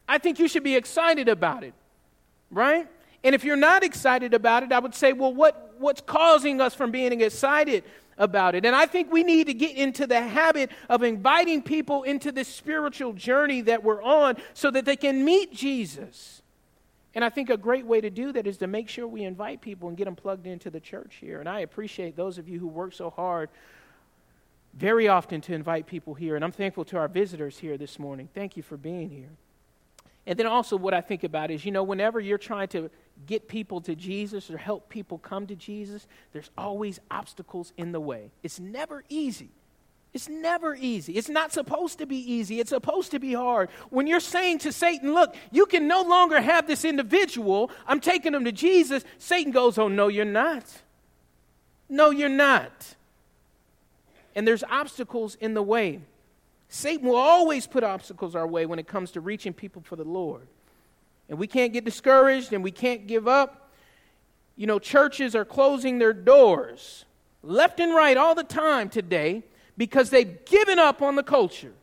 I 0.07 0.17
think 0.17 0.39
you 0.39 0.47
should 0.47 0.63
be 0.63 0.77
excited 0.77 1.27
about 1.27 1.65
it, 1.65 1.73
right? 2.49 2.88
And 3.23 3.34
if 3.34 3.43
you're 3.43 3.56
not 3.56 3.84
excited 3.84 4.34
about 4.34 4.63
it, 4.63 4.71
I 4.71 4.80
would 4.80 4.95
say, 4.95 5.13
well, 5.13 5.34
what, 5.34 5.75
what's 5.80 6.01
causing 6.01 6.62
us 6.62 6.75
from 6.75 6.91
being 6.91 7.21
excited 7.21 7.84
about 8.17 8.56
it? 8.56 8.65
And 8.65 8.75
I 8.75 8.86
think 8.86 9.12
we 9.12 9.23
need 9.23 9.47
to 9.47 9.53
get 9.53 9.75
into 9.75 10.08
the 10.08 10.21
habit 10.21 10.71
of 10.89 11.03
inviting 11.03 11.62
people 11.62 12.03
into 12.03 12.32
this 12.32 12.47
spiritual 12.47 13.13
journey 13.13 13.62
that 13.62 13.84
we're 13.84 14.01
on 14.01 14.38
so 14.53 14.71
that 14.71 14.86
they 14.86 14.95
can 14.95 15.25
meet 15.25 15.53
Jesus. 15.53 16.41
And 17.15 17.25
I 17.25 17.30
think 17.30 17.49
a 17.49 17.58
great 17.58 17.86
way 17.86 17.99
to 17.99 18.10
do 18.10 18.32
that 18.34 18.45
is 18.45 18.58
to 18.58 18.67
make 18.67 18.88
sure 18.89 19.08
we 19.08 19.23
invite 19.23 19.62
people 19.62 19.88
and 19.88 19.97
get 19.97 20.06
them 20.06 20.15
plugged 20.15 20.45
into 20.45 20.69
the 20.69 20.80
church 20.80 21.15
here. 21.19 21.39
And 21.39 21.49
I 21.49 21.62
appreciate 21.62 22.15
those 22.15 22.38
of 22.38 22.47
you 22.47 22.60
who 22.60 22.67
work 22.67 22.93
so 22.93 23.10
hard 23.10 23.49
very 24.77 25.08
often 25.08 25.41
to 25.41 25.53
invite 25.53 25.88
people 25.88 26.13
here, 26.13 26.36
and 26.36 26.45
I'm 26.45 26.51
thankful 26.51 26.86
to 26.86 26.97
our 26.97 27.08
visitors 27.08 27.58
here 27.58 27.77
this 27.77 27.97
morning. 27.97 28.30
Thank 28.36 28.56
you 28.56 28.62
for 28.62 28.77
being 28.77 29.10
here. 29.10 29.32
And 30.27 30.37
then 30.37 30.45
also, 30.45 30.75
what 30.75 30.93
I 30.93 30.99
think 30.99 31.23
about 31.23 31.51
is, 31.51 31.63
you 31.63 31.71
know, 31.71 31.83
whenever 31.83 32.19
you're 32.19 32.37
trying 32.37 32.67
to 32.69 32.91
get 33.25 33.47
people 33.47 33.79
to 33.81 33.95
Jesus 33.95 34.51
or 34.51 34.57
help 34.57 34.89
people 34.89 35.17
come 35.17 35.47
to 35.47 35.55
Jesus, 35.55 36.05
there's 36.33 36.51
always 36.57 36.99
obstacles 37.09 37.71
in 37.77 37.93
the 37.93 38.01
way. 38.01 38.29
It's 38.43 38.59
never 38.59 39.05
easy. 39.07 39.49
It's 40.13 40.27
never 40.27 40.75
easy. 40.75 41.13
It's 41.13 41.29
not 41.29 41.53
supposed 41.53 41.99
to 41.99 42.05
be 42.05 42.17
easy. 42.17 42.59
It's 42.59 42.71
supposed 42.71 43.11
to 43.11 43.19
be 43.19 43.33
hard. 43.33 43.69
When 43.89 44.05
you're 44.05 44.19
saying 44.19 44.59
to 44.59 44.73
Satan, 44.73 45.13
look, 45.13 45.33
you 45.49 45.65
can 45.65 45.87
no 45.87 46.01
longer 46.01 46.41
have 46.41 46.67
this 46.67 46.83
individual, 46.83 47.71
I'm 47.87 48.01
taking 48.01 48.33
him 48.33 48.43
to 48.43 48.51
Jesus, 48.51 49.05
Satan 49.19 49.53
goes, 49.53 49.77
oh, 49.77 49.87
no, 49.87 50.09
you're 50.09 50.25
not. 50.25 50.65
No, 51.87 52.09
you're 52.09 52.27
not. 52.27 52.95
And 54.35 54.45
there's 54.45 54.63
obstacles 54.65 55.35
in 55.35 55.53
the 55.53 55.63
way. 55.63 56.01
Satan 56.69 57.08
will 57.08 57.15
always 57.15 57.65
put 57.65 57.84
obstacles 57.84 58.36
our 58.36 58.47
way 58.47 58.65
when 58.65 58.80
it 58.80 58.88
comes 58.88 59.12
to 59.12 59.21
reaching 59.21 59.53
people 59.53 59.82
for 59.82 59.95
the 59.95 60.03
Lord. 60.03 60.47
And 61.30 61.38
we 61.38 61.47
can't 61.47 61.73
get 61.73 61.86
discouraged 61.86 62.53
and 62.53 62.63
we 62.63 62.71
can't 62.71 63.08
give 63.08 63.27
up. 63.27 63.71
You 64.56 64.67
know, 64.67 64.80
churches 64.80 65.36
are 65.36 65.45
closing 65.45 65.99
their 65.99 66.13
doors 66.13 67.06
left 67.43 67.80
and 67.80 67.93
right 67.93 68.17
all 68.17 68.36
the 68.36 68.43
time 68.43 68.89
today 68.89 69.43
because 69.77 70.10
they've 70.10 70.43
given 70.45 70.80
up 70.80 71.01
on 71.01 71.15
the 71.15 71.23
culture. 71.23 71.73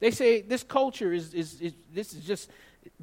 They 0.00 0.10
say 0.10 0.40
this 0.40 0.62
culture 0.62 1.12
is, 1.12 1.34
is, 1.34 1.60
is 1.60 1.72
this 1.92 2.14
is 2.14 2.24
just 2.24 2.50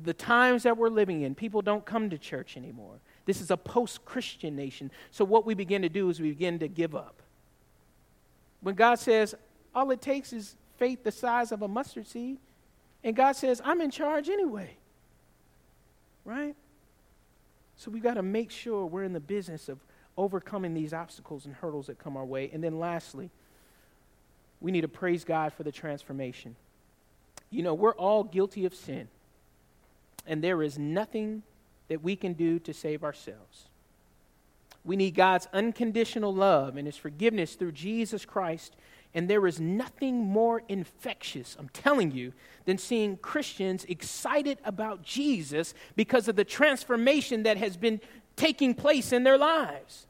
the 0.01 0.13
times 0.13 0.63
that 0.63 0.77
we're 0.77 0.89
living 0.89 1.21
in. 1.21 1.35
People 1.35 1.61
don't 1.61 1.85
come 1.85 2.09
to 2.09 2.17
church 2.17 2.55
anymore. 2.55 2.95
This 3.25 3.41
is 3.41 3.51
a 3.51 3.57
post 3.57 4.05
Christian 4.05 4.55
nation. 4.55 4.91
So, 5.11 5.25
what 5.25 5.45
we 5.45 5.53
begin 5.53 5.81
to 5.81 5.89
do 5.89 6.09
is 6.09 6.19
we 6.19 6.29
begin 6.29 6.59
to 6.59 6.67
give 6.67 6.95
up. 6.95 7.21
When 8.61 8.75
God 8.75 8.95
says, 8.95 9.35
all 9.75 9.91
it 9.91 10.01
takes 10.01 10.33
is 10.33 10.55
faith 10.77 11.03
the 11.03 11.11
size 11.11 11.51
of 11.51 11.61
a 11.61 11.67
mustard 11.67 12.07
seed, 12.07 12.37
and 13.03 13.15
God 13.15 13.33
says, 13.33 13.61
I'm 13.63 13.81
in 13.81 13.91
charge 13.91 14.29
anyway. 14.29 14.77
Right? 16.25 16.55
So 17.75 17.91
we 17.91 17.99
got 17.99 18.13
to 18.15 18.23
make 18.23 18.51
sure 18.51 18.85
we're 18.85 19.03
in 19.03 19.13
the 19.13 19.19
business 19.19 19.67
of 19.67 19.79
overcoming 20.17 20.73
these 20.73 20.93
obstacles 20.93 21.45
and 21.45 21.53
hurdles 21.55 21.87
that 21.87 21.97
come 21.97 22.15
our 22.15 22.25
way. 22.25 22.49
And 22.53 22.63
then 22.63 22.79
lastly, 22.79 23.29
we 24.61 24.71
need 24.71 24.81
to 24.81 24.87
praise 24.87 25.23
God 25.23 25.53
for 25.53 25.63
the 25.63 25.71
transformation. 25.71 26.55
You 27.49 27.63
know, 27.63 27.73
we're 27.73 27.95
all 27.95 28.23
guilty 28.23 28.65
of 28.65 28.73
sin, 28.73 29.07
and 30.25 30.43
there 30.43 30.63
is 30.63 30.79
nothing 30.79 31.43
that 31.89 32.01
we 32.01 32.15
can 32.15 32.33
do 32.33 32.59
to 32.59 32.73
save 32.73 33.03
ourselves. 33.03 33.65
We 34.85 34.95
need 34.95 35.15
God's 35.15 35.47
unconditional 35.53 36.33
love 36.33 36.77
and 36.77 36.87
His 36.87 36.97
forgiveness 36.97 37.55
through 37.55 37.73
Jesus 37.73 38.25
Christ. 38.25 38.75
And 39.15 39.29
there 39.29 39.45
is 39.45 39.59
nothing 39.59 40.17
more 40.17 40.63
infectious, 40.67 41.55
I'm 41.59 41.69
telling 41.69 42.11
you, 42.11 42.33
than 42.65 42.77
seeing 42.77 43.17
Christians 43.17 43.85
excited 43.85 44.57
about 44.65 45.03
Jesus 45.03 45.73
because 45.95 46.27
of 46.27 46.35
the 46.35 46.43
transformation 46.43 47.43
that 47.43 47.57
has 47.57 47.77
been 47.77 48.01
taking 48.35 48.73
place 48.73 49.11
in 49.11 49.23
their 49.23 49.37
lives. 49.37 50.07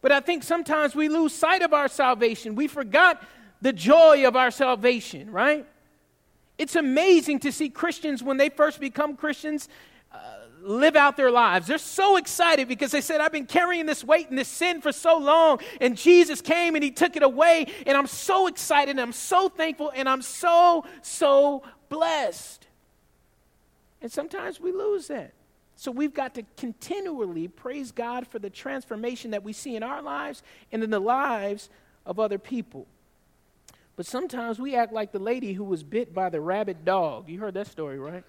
But 0.00 0.10
I 0.10 0.18
think 0.18 0.42
sometimes 0.42 0.96
we 0.96 1.08
lose 1.08 1.32
sight 1.32 1.62
of 1.62 1.72
our 1.72 1.86
salvation. 1.86 2.56
We 2.56 2.66
forgot 2.66 3.22
the 3.60 3.72
joy 3.72 4.26
of 4.26 4.34
our 4.34 4.50
salvation, 4.50 5.30
right? 5.30 5.64
It's 6.58 6.74
amazing 6.74 7.38
to 7.40 7.52
see 7.52 7.70
Christians 7.70 8.22
when 8.22 8.36
they 8.36 8.48
first 8.48 8.80
become 8.80 9.16
Christians 9.16 9.68
live 10.62 10.96
out 10.96 11.16
their 11.16 11.30
lives. 11.30 11.66
They're 11.66 11.78
so 11.78 12.16
excited 12.16 12.68
because 12.68 12.90
they 12.90 13.00
said, 13.00 13.20
I've 13.20 13.32
been 13.32 13.46
carrying 13.46 13.86
this 13.86 14.04
weight 14.04 14.28
and 14.28 14.38
this 14.38 14.48
sin 14.48 14.80
for 14.80 14.92
so 14.92 15.18
long, 15.18 15.60
and 15.80 15.96
Jesus 15.96 16.40
came 16.40 16.74
and 16.74 16.84
He 16.84 16.90
took 16.90 17.16
it 17.16 17.22
away. 17.22 17.66
And 17.86 17.96
I'm 17.96 18.06
so 18.06 18.46
excited, 18.46 18.92
and 18.92 19.00
I'm 19.00 19.12
so 19.12 19.48
thankful, 19.48 19.92
and 19.94 20.08
I'm 20.08 20.22
so, 20.22 20.84
so 21.02 21.62
blessed. 21.88 22.66
And 24.00 24.10
sometimes 24.10 24.60
we 24.60 24.72
lose 24.72 25.08
that. 25.08 25.32
So 25.76 25.90
we've 25.90 26.14
got 26.14 26.34
to 26.34 26.44
continually 26.56 27.48
praise 27.48 27.92
God 27.92 28.26
for 28.28 28.38
the 28.38 28.50
transformation 28.50 29.32
that 29.32 29.42
we 29.42 29.52
see 29.52 29.74
in 29.74 29.82
our 29.82 30.02
lives 30.02 30.42
and 30.70 30.82
in 30.82 30.90
the 30.90 31.00
lives 31.00 31.70
of 32.06 32.20
other 32.20 32.38
people. 32.38 32.86
But 33.96 34.06
sometimes 34.06 34.58
we 34.58 34.74
act 34.74 34.92
like 34.92 35.12
the 35.12 35.18
lady 35.18 35.52
who 35.52 35.64
was 35.64 35.82
bit 35.82 36.14
by 36.14 36.28
the 36.30 36.40
rabid 36.40 36.84
dog. 36.84 37.28
You 37.28 37.40
heard 37.40 37.54
that 37.54 37.66
story, 37.66 37.98
right? 37.98 38.24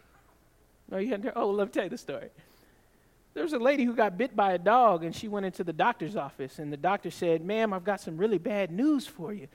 No, 0.93 0.99
you 0.99 1.09
hadn't. 1.09 1.33
Oh, 1.35 1.49
let 1.49 1.65
me 1.65 1.71
tell 1.71 1.85
you 1.85 1.89
the 1.89 1.97
story. 1.97 2.29
There 3.33 3.41
was 3.41 3.53
a 3.53 3.57
lady 3.57 3.83
who 3.83 3.95
got 3.95 4.15
bit 4.15 4.35
by 4.35 4.53
a 4.53 4.59
dog, 4.59 5.03
and 5.03 5.15
she 5.15 5.27
went 5.27 5.43
into 5.43 5.63
the 5.63 5.73
doctor's 5.73 6.15
office, 6.15 6.59
and 6.59 6.71
the 6.71 6.77
doctor 6.77 7.09
said, 7.09 7.43
Ma'am, 7.43 7.73
I've 7.73 7.83
got 7.83 7.99
some 7.99 8.15
really 8.15 8.37
bad 8.37 8.69
news 8.69 9.07
for 9.07 9.33
you. 9.33 9.47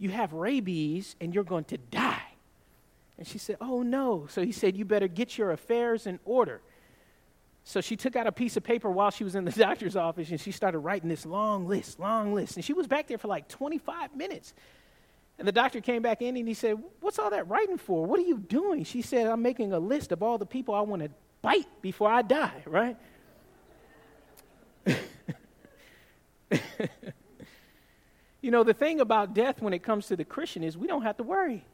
You 0.00 0.10
have 0.10 0.32
rabies, 0.32 1.14
and 1.20 1.32
you're 1.32 1.44
going 1.44 1.64
to 1.66 1.78
die. 1.78 2.34
And 3.16 3.24
she 3.24 3.38
said, 3.38 3.58
Oh, 3.60 3.82
no. 3.82 4.26
So 4.28 4.44
he 4.44 4.50
said, 4.50 4.76
You 4.76 4.84
better 4.84 5.06
get 5.06 5.38
your 5.38 5.52
affairs 5.52 6.08
in 6.08 6.18
order. 6.24 6.60
So 7.62 7.80
she 7.80 7.94
took 7.94 8.16
out 8.16 8.26
a 8.26 8.32
piece 8.32 8.56
of 8.56 8.64
paper 8.64 8.90
while 8.90 9.12
she 9.12 9.22
was 9.22 9.36
in 9.36 9.44
the 9.44 9.52
doctor's 9.56 9.94
office, 9.94 10.30
and 10.30 10.40
she 10.40 10.50
started 10.50 10.80
writing 10.80 11.08
this 11.08 11.24
long 11.24 11.68
list, 11.68 12.00
long 12.00 12.34
list. 12.34 12.56
And 12.56 12.64
she 12.64 12.72
was 12.72 12.88
back 12.88 13.06
there 13.06 13.18
for 13.18 13.28
like 13.28 13.46
25 13.46 14.16
minutes. 14.16 14.52
And 15.42 15.48
the 15.48 15.52
doctor 15.52 15.80
came 15.80 16.02
back 16.02 16.22
in 16.22 16.36
and 16.36 16.46
he 16.46 16.54
said, 16.54 16.78
What's 17.00 17.18
all 17.18 17.30
that 17.30 17.48
writing 17.48 17.76
for? 17.76 18.06
What 18.06 18.20
are 18.20 18.22
you 18.22 18.38
doing? 18.38 18.84
She 18.84 19.02
said, 19.02 19.26
I'm 19.26 19.42
making 19.42 19.72
a 19.72 19.78
list 19.80 20.12
of 20.12 20.22
all 20.22 20.38
the 20.38 20.46
people 20.46 20.72
I 20.72 20.82
want 20.82 21.02
to 21.02 21.10
bite 21.42 21.66
before 21.82 22.08
I 22.08 22.22
die, 22.22 22.62
right? 22.64 22.96
you 28.40 28.52
know, 28.52 28.62
the 28.62 28.72
thing 28.72 29.00
about 29.00 29.34
death 29.34 29.60
when 29.60 29.72
it 29.72 29.82
comes 29.82 30.06
to 30.06 30.14
the 30.14 30.24
Christian 30.24 30.62
is 30.62 30.78
we 30.78 30.86
don't 30.86 31.02
have 31.02 31.16
to 31.16 31.24
worry. 31.24 31.64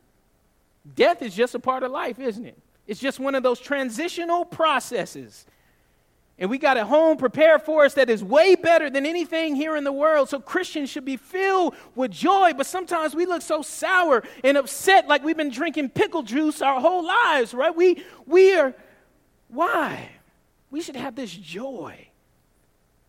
Death 0.94 1.20
is 1.20 1.34
just 1.34 1.54
a 1.54 1.58
part 1.58 1.82
of 1.82 1.90
life, 1.90 2.18
isn't 2.18 2.46
it? 2.46 2.56
It's 2.86 3.00
just 3.00 3.20
one 3.20 3.34
of 3.34 3.42
those 3.42 3.60
transitional 3.60 4.46
processes 4.46 5.44
and 6.38 6.48
we 6.48 6.58
got 6.58 6.76
a 6.76 6.84
home 6.84 7.16
prepared 7.16 7.62
for 7.62 7.84
us 7.84 7.94
that 7.94 8.08
is 8.08 8.22
way 8.22 8.54
better 8.54 8.88
than 8.88 9.04
anything 9.04 9.56
here 9.56 9.76
in 9.76 9.82
the 9.82 9.92
world. 9.92 10.28
So 10.28 10.38
Christians 10.38 10.88
should 10.88 11.04
be 11.04 11.16
filled 11.16 11.74
with 11.96 12.12
joy. 12.12 12.52
But 12.56 12.66
sometimes 12.66 13.14
we 13.14 13.26
look 13.26 13.42
so 13.42 13.60
sour 13.60 14.22
and 14.44 14.56
upset 14.56 15.08
like 15.08 15.24
we've 15.24 15.36
been 15.36 15.50
drinking 15.50 15.90
pickle 15.90 16.22
juice 16.22 16.62
our 16.62 16.80
whole 16.80 17.04
lives, 17.04 17.52
right? 17.54 17.74
We, 17.74 18.04
we 18.24 18.54
are, 18.54 18.72
why? 19.48 20.10
We 20.70 20.80
should 20.80 20.94
have 20.94 21.16
this 21.16 21.32
joy, 21.32 22.06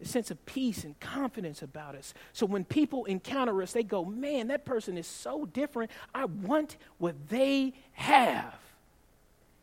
a 0.01 0.05
sense 0.05 0.31
of 0.31 0.43
peace 0.47 0.83
and 0.83 0.99
confidence 0.99 1.61
about 1.61 1.93
us. 1.93 2.15
So 2.33 2.47
when 2.47 2.65
people 2.65 3.05
encounter 3.05 3.61
us, 3.61 3.73
they 3.73 3.83
go, 3.83 4.03
man, 4.03 4.47
that 4.47 4.65
person 4.65 4.97
is 4.97 5.05
so 5.05 5.45
different. 5.45 5.91
I 6.15 6.25
want 6.25 6.77
what 6.97 7.29
they 7.29 7.73
have. 7.91 8.55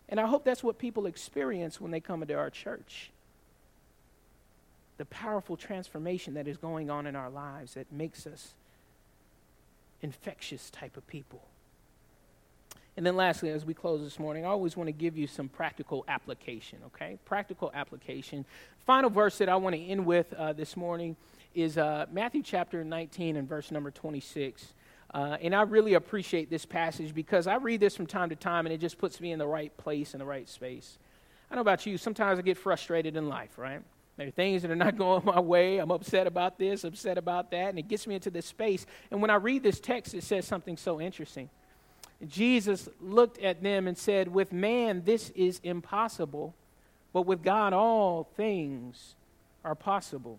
And 0.08 0.20
I 0.20 0.26
hope 0.28 0.44
that's 0.44 0.62
what 0.62 0.78
people 0.78 1.06
experience 1.06 1.80
when 1.80 1.90
they 1.90 1.98
come 1.98 2.22
into 2.22 2.34
our 2.34 2.50
church 2.50 3.10
the 4.98 5.04
powerful 5.06 5.56
transformation 5.56 6.34
that 6.34 6.48
is 6.48 6.56
going 6.56 6.90
on 6.90 7.06
in 7.06 7.16
our 7.16 7.30
lives 7.30 7.74
that 7.74 7.90
makes 7.92 8.26
us 8.26 8.54
infectious 10.02 10.70
type 10.70 10.96
of 10.96 11.06
people. 11.06 11.42
And 12.96 13.04
then 13.04 13.14
lastly, 13.14 13.50
as 13.50 13.64
we 13.66 13.74
close 13.74 14.02
this 14.02 14.18
morning, 14.18 14.46
I 14.46 14.48
always 14.48 14.74
want 14.74 14.88
to 14.88 14.92
give 14.92 15.18
you 15.18 15.26
some 15.26 15.50
practical 15.50 16.04
application, 16.08 16.78
okay? 16.86 17.18
Practical 17.26 17.70
application. 17.74 18.46
Final 18.86 19.10
verse 19.10 19.36
that 19.38 19.50
I 19.50 19.56
want 19.56 19.76
to 19.76 19.82
end 19.82 20.06
with 20.06 20.32
uh, 20.32 20.54
this 20.54 20.78
morning 20.78 21.14
is 21.54 21.76
uh, 21.76 22.06
Matthew 22.10 22.42
chapter 22.42 22.82
19 22.84 23.36
and 23.36 23.46
verse 23.46 23.70
number 23.70 23.90
26. 23.90 24.72
Uh, 25.12 25.36
and 25.42 25.54
I 25.54 25.62
really 25.62 25.94
appreciate 25.94 26.48
this 26.48 26.64
passage 26.64 27.14
because 27.14 27.46
I 27.46 27.56
read 27.56 27.80
this 27.80 27.94
from 27.94 28.06
time 28.06 28.30
to 28.30 28.36
time 28.36 28.64
and 28.64 28.72
it 28.72 28.78
just 28.78 28.96
puts 28.96 29.20
me 29.20 29.30
in 29.30 29.38
the 29.38 29.46
right 29.46 29.76
place, 29.76 30.14
in 30.14 30.18
the 30.18 30.24
right 30.24 30.48
space. 30.48 30.96
I 31.50 31.54
know 31.54 31.60
about 31.60 31.84
you, 31.84 31.98
sometimes 31.98 32.38
I 32.38 32.42
get 32.42 32.56
frustrated 32.56 33.14
in 33.14 33.28
life, 33.28 33.58
right? 33.58 33.82
There 34.16 34.26
are 34.26 34.30
things 34.30 34.62
that 34.62 34.70
are 34.70 34.76
not 34.76 34.96
going 34.98 35.24
my 35.24 35.40
way. 35.40 35.78
I'm 35.78 35.90
upset 35.90 36.26
about 36.26 36.58
this, 36.58 36.84
upset 36.84 37.18
about 37.18 37.50
that, 37.50 37.70
and 37.70 37.78
it 37.78 37.88
gets 37.88 38.06
me 38.06 38.14
into 38.14 38.30
this 38.30 38.46
space. 38.46 38.86
And 39.10 39.20
when 39.20 39.30
I 39.30 39.36
read 39.36 39.62
this 39.62 39.80
text, 39.80 40.14
it 40.14 40.22
says 40.22 40.46
something 40.46 40.76
so 40.76 41.00
interesting. 41.00 41.50
Jesus 42.26 42.88
looked 43.00 43.38
at 43.42 43.62
them 43.62 43.86
and 43.86 43.96
said, 43.96 44.28
With 44.28 44.52
man, 44.52 45.02
this 45.04 45.30
is 45.30 45.60
impossible, 45.62 46.54
but 47.12 47.22
with 47.22 47.42
God, 47.42 47.72
all 47.72 48.28
things 48.36 49.14
are 49.64 49.74
possible. 49.74 50.38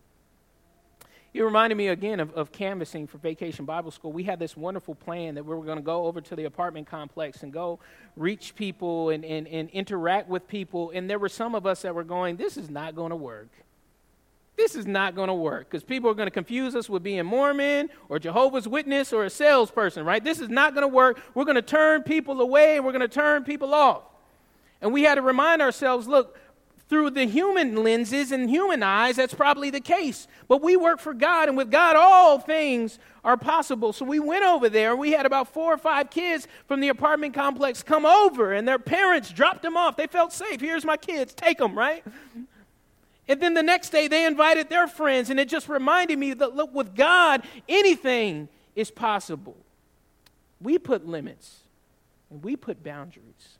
It 1.33 1.43
reminded 1.43 1.75
me 1.75 1.89
again 1.89 2.19
of, 2.19 2.33
of 2.33 2.51
canvassing 2.51 3.05
for 3.05 3.19
Vacation 3.19 3.65
Bible 3.65 3.91
School. 3.91 4.11
We 4.11 4.23
had 4.23 4.39
this 4.39 4.57
wonderful 4.57 4.95
plan 4.95 5.35
that 5.35 5.45
we 5.45 5.53
were 5.53 5.65
going 5.65 5.77
to 5.77 5.83
go 5.83 6.05
over 6.05 6.19
to 6.19 6.35
the 6.35 6.45
apartment 6.45 6.87
complex 6.87 7.43
and 7.43 7.53
go 7.53 7.77
reach 8.15 8.55
people 8.55 9.09
and, 9.09 9.23
and, 9.23 9.47
and 9.47 9.69
interact 9.69 10.29
with 10.29 10.47
people. 10.47 10.89
And 10.95 11.07
there 11.07 11.19
were 11.19 11.29
some 11.29 11.53
of 11.53 11.67
us 11.67 11.83
that 11.83 11.93
were 11.93 12.03
going, 12.03 12.37
This 12.37 12.57
is 12.57 12.71
not 12.71 12.95
going 12.95 13.11
to 13.11 13.15
work 13.15 13.49
this 14.57 14.75
is 14.75 14.87
not 14.87 15.15
going 15.15 15.27
to 15.27 15.33
work 15.33 15.69
because 15.69 15.83
people 15.83 16.09
are 16.09 16.15
going 16.15 16.27
to 16.27 16.31
confuse 16.31 16.75
us 16.75 16.89
with 16.89 17.03
being 17.03 17.23
Mormon 17.25 17.89
or 18.09 18.17
Jehovah's 18.17 18.67
Witness 18.67 19.13
or 19.13 19.23
a 19.23 19.29
salesperson, 19.29 20.03
right? 20.03 20.23
This 20.23 20.39
is 20.39 20.49
not 20.49 20.73
going 20.73 20.81
to 20.81 20.93
work. 20.93 21.21
We're 21.35 21.45
going 21.45 21.55
to 21.55 21.61
turn 21.61 22.01
people 22.01 22.41
away 22.41 22.75
and 22.75 22.85
we're 22.85 22.91
going 22.91 23.01
to 23.01 23.07
turn 23.07 23.43
people 23.43 23.73
off. 23.73 24.03
And 24.81 24.91
we 24.91 25.03
had 25.03 25.15
to 25.15 25.21
remind 25.21 25.61
ourselves 25.61 26.07
look, 26.07 26.37
through 26.89 27.09
the 27.09 27.25
human 27.25 27.83
lenses 27.83 28.31
and 28.31 28.49
human 28.49 28.81
eyes, 28.81 29.17
that's 29.17 29.33
probably 29.33 29.69
the 29.69 29.81
case. 29.81 30.25
But 30.47 30.61
we 30.61 30.77
work 30.77 30.99
for 31.01 31.13
God, 31.13 31.49
and 31.49 31.57
with 31.57 31.69
God, 31.69 31.97
all 31.97 32.39
things 32.39 32.97
are 33.25 33.35
possible. 33.35 33.91
So 33.91 34.05
we 34.05 34.19
went 34.19 34.45
over 34.45 34.69
there. 34.69 34.91
And 34.91 34.99
we 34.99 35.11
had 35.11 35.25
about 35.25 35.53
four 35.53 35.73
or 35.73 35.77
five 35.77 36.09
kids 36.09 36.47
from 36.65 36.79
the 36.79 36.87
apartment 36.87 37.33
complex 37.33 37.83
come 37.83 38.05
over, 38.05 38.53
and 38.53 38.65
their 38.65 38.79
parents 38.79 39.31
dropped 39.31 39.63
them 39.63 39.75
off. 39.75 39.97
They 39.97 40.07
felt 40.07 40.31
safe. 40.31 40.61
Here's 40.61 40.85
my 40.85 40.95
kids, 40.95 41.33
take 41.33 41.57
them, 41.57 41.77
right? 41.77 42.05
And 43.27 43.41
then 43.41 43.53
the 43.53 43.63
next 43.63 43.89
day, 43.89 44.07
they 44.07 44.25
invited 44.25 44.69
their 44.69 44.87
friends, 44.87 45.29
and 45.29 45.39
it 45.39 45.49
just 45.49 45.67
reminded 45.67 46.17
me 46.17 46.33
that, 46.33 46.55
look, 46.55 46.73
with 46.73 46.95
God, 46.95 47.43
anything 47.67 48.47
is 48.75 48.89
possible. 48.89 49.57
We 50.61 50.77
put 50.77 51.05
limits, 51.05 51.59
and 52.29 52.43
we 52.43 52.55
put 52.55 52.83
boundaries. 52.83 53.57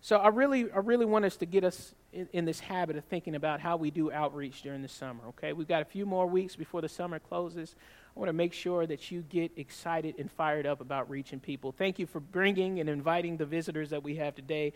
So 0.00 0.16
I 0.18 0.28
really, 0.28 0.70
I 0.70 0.78
really 0.78 1.06
want 1.06 1.24
us 1.24 1.36
to 1.38 1.46
get 1.46 1.64
us 1.64 1.94
in, 2.12 2.28
in, 2.32 2.44
this 2.44 2.60
habit 2.60 2.96
of 2.96 3.04
thinking 3.04 3.34
about 3.34 3.60
how 3.60 3.76
we 3.76 3.90
do 3.90 4.12
outreach 4.12 4.62
during 4.62 4.80
the 4.82 4.88
summer. 4.88 5.20
Okay, 5.30 5.52
we've 5.52 5.66
got 5.66 5.82
a 5.82 5.84
few 5.84 6.06
more 6.06 6.26
weeks 6.26 6.54
before 6.54 6.80
the 6.80 6.88
summer 6.88 7.18
closes. 7.18 7.74
I 8.16 8.20
want 8.20 8.28
to 8.28 8.32
make 8.32 8.52
sure 8.52 8.86
that 8.86 9.10
you 9.10 9.22
get 9.28 9.50
excited 9.56 10.14
and 10.18 10.30
fired 10.30 10.64
up 10.64 10.80
about 10.80 11.10
reaching 11.10 11.40
people. 11.40 11.72
Thank 11.72 11.98
you 11.98 12.06
for 12.06 12.20
bringing 12.20 12.78
and 12.80 12.88
inviting 12.88 13.36
the 13.36 13.46
visitors 13.46 13.90
that 13.90 14.02
we 14.02 14.14
have 14.16 14.34
today. 14.34 14.72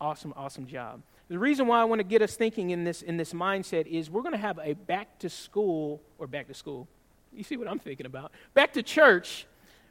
Awesome, 0.00 0.34
awesome 0.36 0.66
job. 0.66 1.00
The 1.28 1.38
reason 1.38 1.66
why 1.66 1.80
I 1.80 1.84
want 1.84 2.00
to 2.00 2.04
get 2.04 2.20
us 2.22 2.36
thinking 2.36 2.70
in 2.70 2.84
this 2.84 3.02
in 3.02 3.16
this 3.16 3.32
mindset 3.32 3.86
is 3.86 4.10
we're 4.10 4.22
going 4.22 4.32
to 4.32 4.38
have 4.38 4.58
a 4.62 4.74
back 4.74 5.18
to 5.20 5.30
school 5.30 6.02
or 6.18 6.26
back 6.26 6.48
to 6.48 6.54
school. 6.54 6.86
You 7.32 7.42
see 7.42 7.56
what 7.56 7.66
I'm 7.66 7.78
thinking 7.78 8.06
about? 8.06 8.32
Back 8.52 8.74
to 8.74 8.82
church 8.82 9.46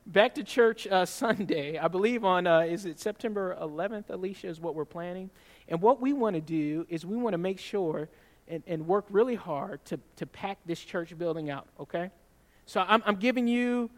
back 0.06 0.36
to 0.36 0.44
church 0.44 0.88
uh, 0.88 1.06
Sunday. 1.06 1.78
I 1.78 1.88
believe 1.88 2.24
on, 2.24 2.48
uh, 2.48 2.62
is 2.62 2.86
it 2.86 3.00
September 3.00 3.58
11th, 3.62 4.10
Alicia, 4.10 4.48
is 4.48 4.60
what 4.60 4.76
we're 4.76 4.86
planning. 4.86 5.30
And 5.68 5.82
what 5.82 6.02
we 6.02 6.14
want 6.14 6.36
to 6.36 6.42
do 6.42 6.86
is 6.90 7.06
we 7.06 7.18
want 7.18 7.34
to 7.34 7.38
make 7.38 7.60
sure 7.60 8.10
and, 8.48 8.64
and 8.68 8.88
work 8.88 9.06
really 9.10 9.36
hard 9.36 9.84
to, 9.86 10.00
to 10.18 10.26
pack 10.26 10.60
this 10.66 10.80
church 10.80 11.18
building 11.18 11.50
out, 11.50 11.68
okay? 11.80 12.12
So 12.66 12.84
I'm, 12.88 13.02
I'm 13.06 13.16
giving 13.16 13.48
you 13.48 13.90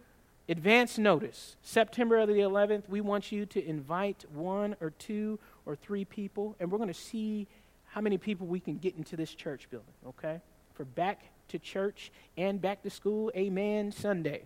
advance 0.47 0.99
notice. 0.99 1.55
September 1.63 2.23
the 2.25 2.33
11th, 2.33 2.87
we 2.87 3.01
want 3.01 3.31
you 3.31 3.47
to 3.47 3.67
invite 3.67 4.25
one 4.31 4.75
or 4.79 4.91
two 4.91 5.39
or 5.65 5.75
three 5.75 6.05
people, 6.05 6.55
and 6.59 6.71
we're 6.71 6.77
going 6.77 6.87
to 6.87 6.93
see 6.93 7.47
how 7.85 8.01
many 8.01 8.17
people 8.17 8.45
we 8.45 8.59
can 8.59 8.77
get 8.77 8.95
into 8.97 9.15
this 9.15 9.33
church 9.33 9.69
building, 9.69 9.93
okay? 10.07 10.39
For 10.73 10.83
back 10.83 11.21
to 11.49 11.59
church 11.59 12.11
and 12.37 12.61
back 12.61 12.83
to 12.83 12.89
school, 12.89 13.31
amen, 13.35 13.91
Sunday. 13.91 14.43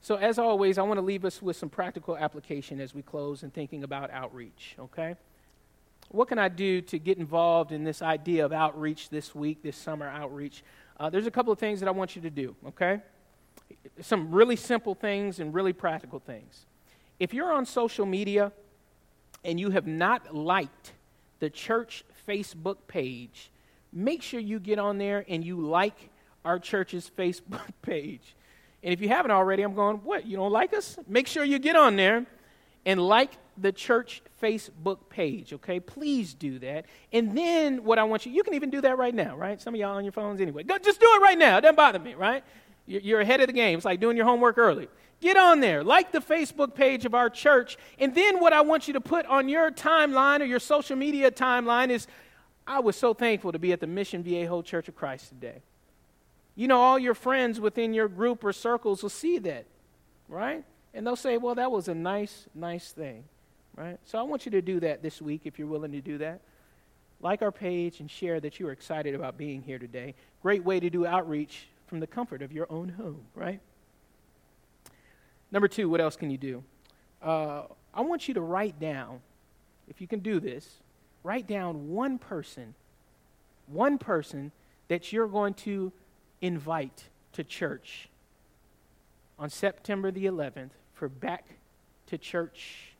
So, 0.00 0.16
as 0.16 0.38
always, 0.38 0.76
I 0.76 0.82
want 0.82 0.98
to 0.98 1.04
leave 1.04 1.24
us 1.24 1.40
with 1.40 1.56
some 1.56 1.70
practical 1.70 2.16
application 2.16 2.78
as 2.78 2.94
we 2.94 3.00
close 3.00 3.42
and 3.42 3.52
thinking 3.54 3.84
about 3.84 4.10
outreach, 4.10 4.76
okay? 4.78 5.16
What 6.10 6.28
can 6.28 6.38
I 6.38 6.48
do 6.48 6.82
to 6.82 6.98
get 6.98 7.16
involved 7.16 7.72
in 7.72 7.84
this 7.84 8.02
idea 8.02 8.44
of 8.44 8.52
outreach 8.52 9.08
this 9.08 9.34
week, 9.34 9.62
this 9.62 9.76
summer 9.76 10.06
outreach? 10.06 10.62
Uh, 11.00 11.08
there's 11.08 11.26
a 11.26 11.30
couple 11.30 11.52
of 11.52 11.58
things 11.58 11.80
that 11.80 11.88
I 11.88 11.92
want 11.92 12.14
you 12.14 12.22
to 12.22 12.30
do, 12.30 12.54
okay? 12.68 13.00
Some 14.00 14.30
really 14.30 14.56
simple 14.56 14.94
things 14.94 15.40
and 15.40 15.54
really 15.54 15.72
practical 15.72 16.18
things. 16.18 16.66
If 17.18 17.32
you're 17.32 17.52
on 17.52 17.64
social 17.64 18.04
media 18.04 18.52
and 19.44 19.60
you 19.60 19.70
have 19.70 19.86
not 19.86 20.34
liked 20.34 20.92
the 21.40 21.50
church 21.50 22.04
Facebook 22.26 22.78
page, 22.88 23.50
make 23.92 24.22
sure 24.22 24.40
you 24.40 24.58
get 24.58 24.78
on 24.78 24.98
there 24.98 25.24
and 25.28 25.44
you 25.44 25.60
like 25.60 26.10
our 26.44 26.58
church's 26.58 27.10
Facebook 27.18 27.68
page. 27.82 28.34
And 28.82 28.92
if 28.92 29.00
you 29.00 29.08
haven't 29.08 29.30
already, 29.30 29.62
I'm 29.62 29.74
going, 29.74 29.98
what? 29.98 30.26
You 30.26 30.36
don't 30.36 30.52
like 30.52 30.74
us? 30.74 30.98
Make 31.06 31.26
sure 31.26 31.44
you 31.44 31.58
get 31.58 31.76
on 31.76 31.96
there 31.96 32.26
and 32.84 33.00
like 33.00 33.32
the 33.56 33.72
church 33.72 34.22
Facebook 34.42 35.08
page, 35.08 35.52
okay? 35.52 35.80
Please 35.80 36.34
do 36.34 36.58
that. 36.58 36.86
And 37.12 37.36
then 37.36 37.84
what 37.84 37.98
I 37.98 38.04
want 38.04 38.26
you, 38.26 38.32
you 38.32 38.42
can 38.42 38.54
even 38.54 38.70
do 38.70 38.80
that 38.82 38.98
right 38.98 39.14
now, 39.14 39.36
right? 39.36 39.60
Some 39.60 39.74
of 39.74 39.80
y'all 39.80 39.96
on 39.96 40.04
your 40.04 40.12
phones 40.12 40.40
anyway. 40.40 40.64
Go, 40.64 40.76
just 40.78 41.00
do 41.00 41.06
it 41.08 41.22
right 41.22 41.38
now. 41.38 41.58
It 41.58 41.62
doesn't 41.62 41.76
bother 41.76 41.98
me, 41.98 42.14
right? 42.14 42.44
You're 42.86 43.20
ahead 43.20 43.40
of 43.40 43.46
the 43.46 43.52
game. 43.54 43.78
It's 43.78 43.84
like 43.86 44.00
doing 44.00 44.16
your 44.16 44.26
homework 44.26 44.58
early. 44.58 44.88
Get 45.24 45.38
on 45.38 45.60
there, 45.60 45.82
like 45.82 46.12
the 46.12 46.18
Facebook 46.18 46.74
page 46.74 47.06
of 47.06 47.14
our 47.14 47.30
church. 47.30 47.78
And 47.98 48.14
then 48.14 48.40
what 48.40 48.52
I 48.52 48.60
want 48.60 48.88
you 48.88 48.92
to 48.92 49.00
put 49.00 49.24
on 49.24 49.48
your 49.48 49.70
timeline 49.70 50.40
or 50.40 50.44
your 50.44 50.60
social 50.60 50.96
media 50.96 51.30
timeline 51.30 51.88
is 51.88 52.06
I 52.66 52.80
was 52.80 52.94
so 52.94 53.14
thankful 53.14 53.50
to 53.50 53.58
be 53.58 53.72
at 53.72 53.80
the 53.80 53.86
Mission 53.86 54.22
Viejo 54.22 54.60
Church 54.60 54.86
of 54.86 54.94
Christ 54.94 55.30
today. 55.30 55.62
You 56.56 56.68
know, 56.68 56.78
all 56.78 56.98
your 56.98 57.14
friends 57.14 57.58
within 57.58 57.94
your 57.94 58.06
group 58.06 58.44
or 58.44 58.52
circles 58.52 59.02
will 59.02 59.08
see 59.08 59.38
that, 59.38 59.64
right? 60.28 60.62
And 60.92 61.06
they'll 61.06 61.16
say, 61.16 61.38
well, 61.38 61.54
that 61.54 61.72
was 61.72 61.88
a 61.88 61.94
nice, 61.94 62.46
nice 62.54 62.92
thing, 62.92 63.24
right? 63.76 63.98
So 64.04 64.18
I 64.18 64.22
want 64.24 64.44
you 64.44 64.50
to 64.52 64.60
do 64.60 64.78
that 64.80 65.02
this 65.02 65.22
week 65.22 65.40
if 65.46 65.58
you're 65.58 65.68
willing 65.68 65.92
to 65.92 66.02
do 66.02 66.18
that. 66.18 66.42
Like 67.22 67.40
our 67.40 67.50
page 67.50 68.00
and 68.00 68.10
share 68.10 68.40
that 68.40 68.60
you 68.60 68.68
are 68.68 68.72
excited 68.72 69.14
about 69.14 69.38
being 69.38 69.62
here 69.62 69.78
today. 69.78 70.16
Great 70.42 70.64
way 70.64 70.80
to 70.80 70.90
do 70.90 71.06
outreach 71.06 71.68
from 71.86 72.00
the 72.00 72.06
comfort 72.06 72.42
of 72.42 72.52
your 72.52 72.66
own 72.70 72.90
home, 72.90 73.22
right? 73.34 73.62
Number 75.54 75.68
two, 75.68 75.88
what 75.88 76.00
else 76.00 76.16
can 76.16 76.30
you 76.30 76.36
do? 76.36 76.64
Uh, 77.22 77.62
I 77.94 78.00
want 78.00 78.26
you 78.26 78.34
to 78.34 78.40
write 78.40 78.80
down, 78.80 79.20
if 79.88 80.00
you 80.00 80.08
can 80.08 80.18
do 80.18 80.40
this, 80.40 80.68
write 81.22 81.46
down 81.46 81.90
one 81.90 82.18
person, 82.18 82.74
one 83.68 83.96
person 83.96 84.50
that 84.88 85.12
you're 85.12 85.28
going 85.28 85.54
to 85.54 85.92
invite 86.40 87.04
to 87.34 87.44
church 87.44 88.08
on 89.38 89.48
September 89.48 90.10
the 90.10 90.26
11th 90.26 90.70
for 90.92 91.08
Back 91.08 91.44
to 92.08 92.18
Church 92.18 92.94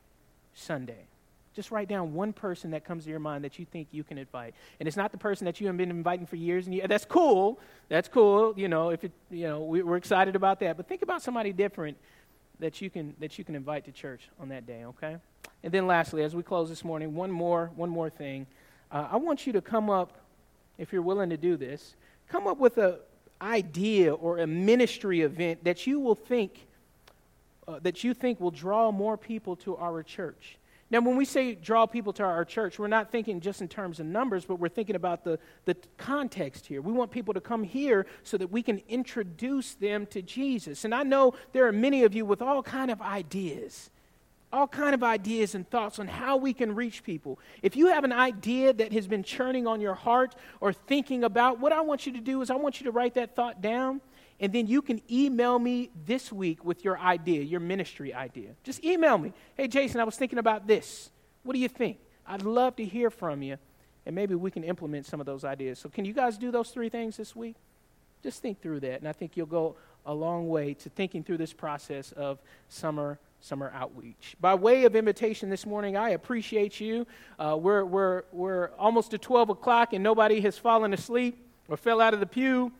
Sunday. 0.53 1.07
Just 1.55 1.71
write 1.71 1.89
down 1.89 2.13
one 2.13 2.31
person 2.31 2.71
that 2.71 2.85
comes 2.85 3.03
to 3.03 3.09
your 3.09 3.19
mind 3.19 3.43
that 3.43 3.59
you 3.59 3.65
think 3.65 3.89
you 3.91 4.03
can 4.03 4.17
invite. 4.17 4.55
And 4.79 4.87
it's 4.87 4.97
not 4.97 5.11
the 5.11 5.17
person 5.17 5.43
that 5.45 5.59
you 5.59 5.67
have 5.67 5.75
been 5.75 5.89
inviting 5.89 6.25
for 6.25 6.37
years 6.37 6.65
and 6.67 6.75
years. 6.75 6.87
That's 6.87 7.05
cool. 7.05 7.59
That's 7.89 8.07
cool. 8.07 8.53
You 8.57 8.69
know, 8.69 8.89
if 8.91 9.03
it, 9.03 9.11
you 9.29 9.47
know, 9.47 9.61
we, 9.61 9.81
are 9.81 9.95
excited 9.97 10.37
about 10.37 10.61
that. 10.61 10.77
But 10.77 10.87
think 10.87 11.01
about 11.01 11.21
somebody 11.21 11.53
different 11.53 11.97
that 12.59 12.81
you 12.81 12.89
can 12.89 13.15
that 13.19 13.37
you 13.37 13.43
can 13.43 13.55
invite 13.55 13.85
to 13.85 13.91
church 13.91 14.29
on 14.39 14.49
that 14.49 14.65
day. 14.65 14.85
Okay. 14.85 15.17
And 15.63 15.73
then 15.73 15.87
lastly, 15.87 16.23
as 16.23 16.35
we 16.35 16.43
close 16.43 16.69
this 16.69 16.83
morning, 16.83 17.15
one 17.15 17.31
more 17.31 17.71
one 17.75 17.89
more 17.89 18.09
thing. 18.09 18.45
Uh, 18.91 19.07
I 19.11 19.17
want 19.17 19.47
you 19.47 19.53
to 19.53 19.61
come 19.61 19.89
up, 19.89 20.19
if 20.77 20.93
you're 20.93 21.01
willing 21.01 21.29
to 21.31 21.37
do 21.37 21.57
this, 21.57 21.95
come 22.29 22.47
up 22.47 22.57
with 22.59 22.77
a 22.77 22.99
idea 23.41 24.13
or 24.13 24.39
a 24.39 24.47
ministry 24.47 25.21
event 25.21 25.63
that 25.63 25.85
you 25.85 25.99
will 25.99 26.15
think 26.15 26.67
uh, 27.67 27.79
that 27.81 28.03
you 28.03 28.13
think 28.13 28.39
will 28.39 28.51
draw 28.51 28.91
more 28.91 29.17
people 29.17 29.55
to 29.55 29.75
our 29.77 30.03
church. 30.03 30.57
Now, 30.91 31.01
when 31.01 31.17
we 31.17 31.25
say 31.25 31.55
draw 31.55 31.87
people 31.87 32.13
to 32.13 32.23
our 32.23 32.45
church, 32.45 32.77
we're 32.77 32.87
not 32.87 33.11
thinking 33.11 33.41
just 33.41 33.59
in 33.59 33.67
terms 33.67 33.99
of 33.99 34.05
numbers, 34.05 34.45
but 34.45 34.59
we're 34.59 34.69
thinking 34.69 34.95
about 34.95 35.23
the, 35.23 35.39
the 35.65 35.75
context 35.97 36.67
here. 36.67 36.79
We 36.81 36.93
want 36.93 37.09
people 37.09 37.33
to 37.33 37.41
come 37.41 37.63
here 37.63 38.05
so 38.23 38.37
that 38.37 38.51
we 38.51 38.61
can 38.61 38.81
introduce 38.87 39.73
them 39.73 40.05
to 40.07 40.21
Jesus. 40.21 40.85
And 40.85 40.93
I 40.93 41.01
know 41.01 41.33
there 41.53 41.67
are 41.67 41.71
many 41.71 42.03
of 42.03 42.13
you 42.13 42.23
with 42.23 42.41
all 42.41 42.61
kind 42.61 42.91
of 42.91 43.01
ideas 43.01 43.89
all 44.53 44.67
kind 44.67 44.95
of 44.95 45.03
ideas 45.03 45.53
and 45.53 45.69
thoughts 45.69 45.99
on 45.99 46.07
how 46.07 46.37
we 46.37 46.53
can 46.53 46.73
reach 46.73 47.03
people. 47.03 47.37
If 47.61 47.75
you 47.75 47.87
have 47.87 48.05
an 48.05 48.13
idea 48.13 48.71
that 48.71 48.93
has 48.93 49.05
been 49.05 49.21
churning 49.21 49.67
on 49.67 49.81
your 49.81 49.95
heart 49.95 50.33
or 50.61 50.71
thinking 50.71 51.25
about, 51.25 51.59
what 51.59 51.73
I 51.73 51.81
want 51.81 52.05
you 52.05 52.13
to 52.13 52.21
do 52.21 52.41
is 52.41 52.49
I 52.49 52.55
want 52.55 52.79
you 52.79 52.85
to 52.85 52.91
write 52.91 53.15
that 53.15 53.35
thought 53.35 53.61
down 53.61 53.99
and 54.39 54.51
then 54.51 54.67
you 54.67 54.81
can 54.81 55.01
email 55.09 55.57
me 55.57 55.89
this 56.05 56.31
week 56.31 56.65
with 56.65 56.83
your 56.83 56.97
idea, 56.99 57.41
your 57.41 57.59
ministry 57.59 58.13
idea. 58.13 58.49
Just 58.63 58.83
email 58.83 59.17
me. 59.17 59.33
Hey, 59.55 59.67
Jason, 59.67 59.99
I 59.99 60.03
was 60.03 60.17
thinking 60.17 60.39
about 60.39 60.67
this. 60.67 61.09
What 61.43 61.53
do 61.53 61.59
you 61.59 61.69
think? 61.69 61.97
I'd 62.27 62.41
love 62.41 62.75
to 62.77 62.85
hear 62.85 63.09
from 63.09 63.41
you, 63.41 63.57
and 64.05 64.15
maybe 64.15 64.35
we 64.35 64.51
can 64.51 64.63
implement 64.63 65.05
some 65.05 65.19
of 65.19 65.25
those 65.25 65.43
ideas. 65.43 65.79
So, 65.79 65.89
can 65.89 66.05
you 66.05 66.13
guys 66.13 66.37
do 66.37 66.51
those 66.51 66.69
three 66.69 66.89
things 66.89 67.17
this 67.17 67.35
week? 67.35 67.55
Just 68.23 68.41
think 68.41 68.61
through 68.61 68.79
that, 68.81 68.99
and 68.99 69.07
I 69.07 69.13
think 69.13 69.37
you'll 69.37 69.45
go 69.45 69.75
a 70.05 70.13
long 70.13 70.49
way 70.49 70.73
to 70.73 70.89
thinking 70.89 71.23
through 71.23 71.37
this 71.37 71.53
process 71.53 72.11
of 72.11 72.39
summer 72.67 73.19
summer 73.45 73.71
outreach. 73.75 74.35
By 74.41 74.55
way 74.55 74.85
of 74.85 74.95
invitation 74.95 75.49
this 75.49 75.65
morning, 75.65 75.95
I 75.95 76.09
appreciate 76.11 76.79
you. 76.79 77.05
Uh, 77.37 77.55
we're, 77.59 77.85
we're, 77.85 78.23
we're 78.31 78.71
almost 78.79 79.11
to 79.11 79.19
12 79.19 79.49
o'clock 79.49 79.93
and 79.93 80.03
nobody 80.03 80.41
has 80.41 80.57
fallen 80.57 80.93
asleep 80.93 81.37
or 81.67 81.77
fell 81.77 82.01
out 82.01 82.15
of 82.15 82.19
the 82.19 82.25
pew, 82.25 82.71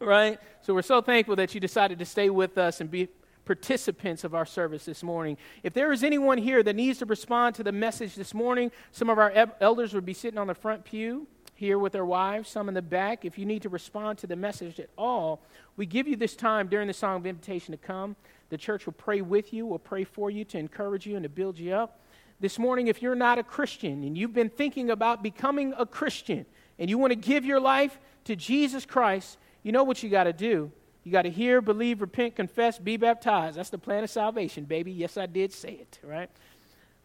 right? 0.00 0.38
So 0.62 0.74
we're 0.74 0.82
so 0.82 1.00
thankful 1.00 1.36
that 1.36 1.54
you 1.54 1.60
decided 1.60 1.98
to 1.98 2.04
stay 2.04 2.30
with 2.30 2.58
us 2.58 2.80
and 2.80 2.90
be 2.90 3.08
participants 3.44 4.24
of 4.24 4.34
our 4.34 4.44
service 4.44 4.84
this 4.84 5.02
morning. 5.02 5.36
If 5.62 5.72
there 5.72 5.92
is 5.92 6.02
anyone 6.02 6.38
here 6.38 6.62
that 6.62 6.74
needs 6.74 6.98
to 6.98 7.06
respond 7.06 7.54
to 7.56 7.62
the 7.62 7.72
message 7.72 8.16
this 8.16 8.34
morning, 8.34 8.72
some 8.90 9.08
of 9.08 9.18
our 9.18 9.32
elders 9.60 9.94
would 9.94 10.04
be 10.04 10.14
sitting 10.14 10.38
on 10.38 10.48
the 10.48 10.54
front 10.54 10.84
pew 10.84 11.28
here 11.54 11.78
with 11.78 11.92
their 11.92 12.04
wives, 12.04 12.50
some 12.50 12.68
in 12.68 12.74
the 12.74 12.82
back. 12.82 13.24
If 13.24 13.38
you 13.38 13.46
need 13.46 13.62
to 13.62 13.68
respond 13.68 14.18
to 14.18 14.26
the 14.26 14.36
message 14.36 14.78
at 14.80 14.90
all, 14.98 15.42
we 15.76 15.86
give 15.86 16.06
you 16.06 16.16
this 16.16 16.36
time 16.36 16.68
during 16.68 16.88
the 16.88 16.92
song 16.92 17.20
of 17.20 17.26
invitation 17.26 17.72
to 17.72 17.78
come. 17.78 18.16
The 18.50 18.58
church 18.58 18.84
will 18.84 18.92
pray 18.92 19.22
with 19.22 19.52
you, 19.52 19.64
will 19.64 19.78
pray 19.78 20.04
for 20.04 20.30
you 20.30 20.44
to 20.46 20.58
encourage 20.58 21.06
you 21.06 21.16
and 21.16 21.22
to 21.22 21.28
build 21.28 21.58
you 21.58 21.72
up. 21.72 22.00
This 22.38 22.58
morning, 22.58 22.88
if 22.88 23.00
you're 23.00 23.14
not 23.14 23.38
a 23.38 23.42
Christian 23.42 24.04
and 24.04 24.18
you've 24.18 24.34
been 24.34 24.50
thinking 24.50 24.90
about 24.90 25.22
becoming 25.22 25.72
a 25.78 25.86
Christian 25.86 26.44
and 26.78 26.90
you 26.90 26.98
want 26.98 27.12
to 27.12 27.16
give 27.16 27.46
your 27.46 27.60
life 27.60 27.98
to 28.24 28.36
Jesus 28.36 28.84
Christ, 28.84 29.38
you 29.66 29.72
know 29.72 29.82
what 29.82 30.00
you 30.00 30.08
got 30.08 30.24
to 30.24 30.32
do. 30.32 30.70
You 31.02 31.10
got 31.10 31.22
to 31.22 31.30
hear, 31.30 31.60
believe, 31.60 32.00
repent, 32.00 32.36
confess, 32.36 32.78
be 32.78 32.96
baptized. 32.96 33.58
That's 33.58 33.68
the 33.68 33.78
plan 33.78 34.04
of 34.04 34.10
salvation, 34.10 34.64
baby. 34.64 34.92
Yes, 34.92 35.16
I 35.16 35.26
did 35.26 35.52
say 35.52 35.72
it, 35.72 35.98
right? 36.04 36.30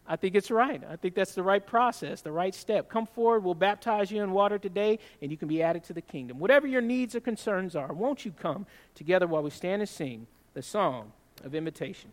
I 0.06 0.14
think 0.14 0.36
it's 0.36 0.48
right. 0.48 0.80
I 0.88 0.94
think 0.94 1.16
that's 1.16 1.34
the 1.34 1.42
right 1.42 1.66
process, 1.66 2.20
the 2.20 2.30
right 2.30 2.54
step. 2.54 2.88
Come 2.88 3.04
forward, 3.04 3.42
we'll 3.42 3.54
baptize 3.54 4.12
you 4.12 4.22
in 4.22 4.30
water 4.30 4.60
today, 4.60 5.00
and 5.20 5.32
you 5.32 5.36
can 5.36 5.48
be 5.48 5.60
added 5.60 5.82
to 5.84 5.92
the 5.92 6.00
kingdom. 6.00 6.38
Whatever 6.38 6.68
your 6.68 6.82
needs 6.82 7.16
or 7.16 7.20
concerns 7.20 7.74
are, 7.74 7.92
won't 7.92 8.24
you 8.24 8.30
come 8.30 8.64
together 8.94 9.26
while 9.26 9.42
we 9.42 9.50
stand 9.50 9.82
and 9.82 9.88
sing 9.88 10.28
the 10.54 10.62
song 10.62 11.10
of 11.42 11.56
invitation? 11.56 12.12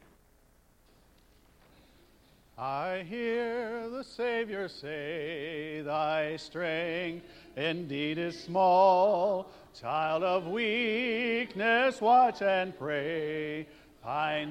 I 2.57 3.05
hear 3.07 3.87
the 3.87 4.03
Savior 4.03 4.67
say, 4.67 5.81
Thy 5.85 6.37
strength 6.37 7.25
indeed 7.55 8.17
is 8.17 8.37
small. 8.37 9.51
Child 9.73 10.23
of 10.23 10.47
weakness, 10.47 12.01
watch 12.01 12.41
and 12.41 12.77
pray. 12.77 13.67
Find 14.03 14.47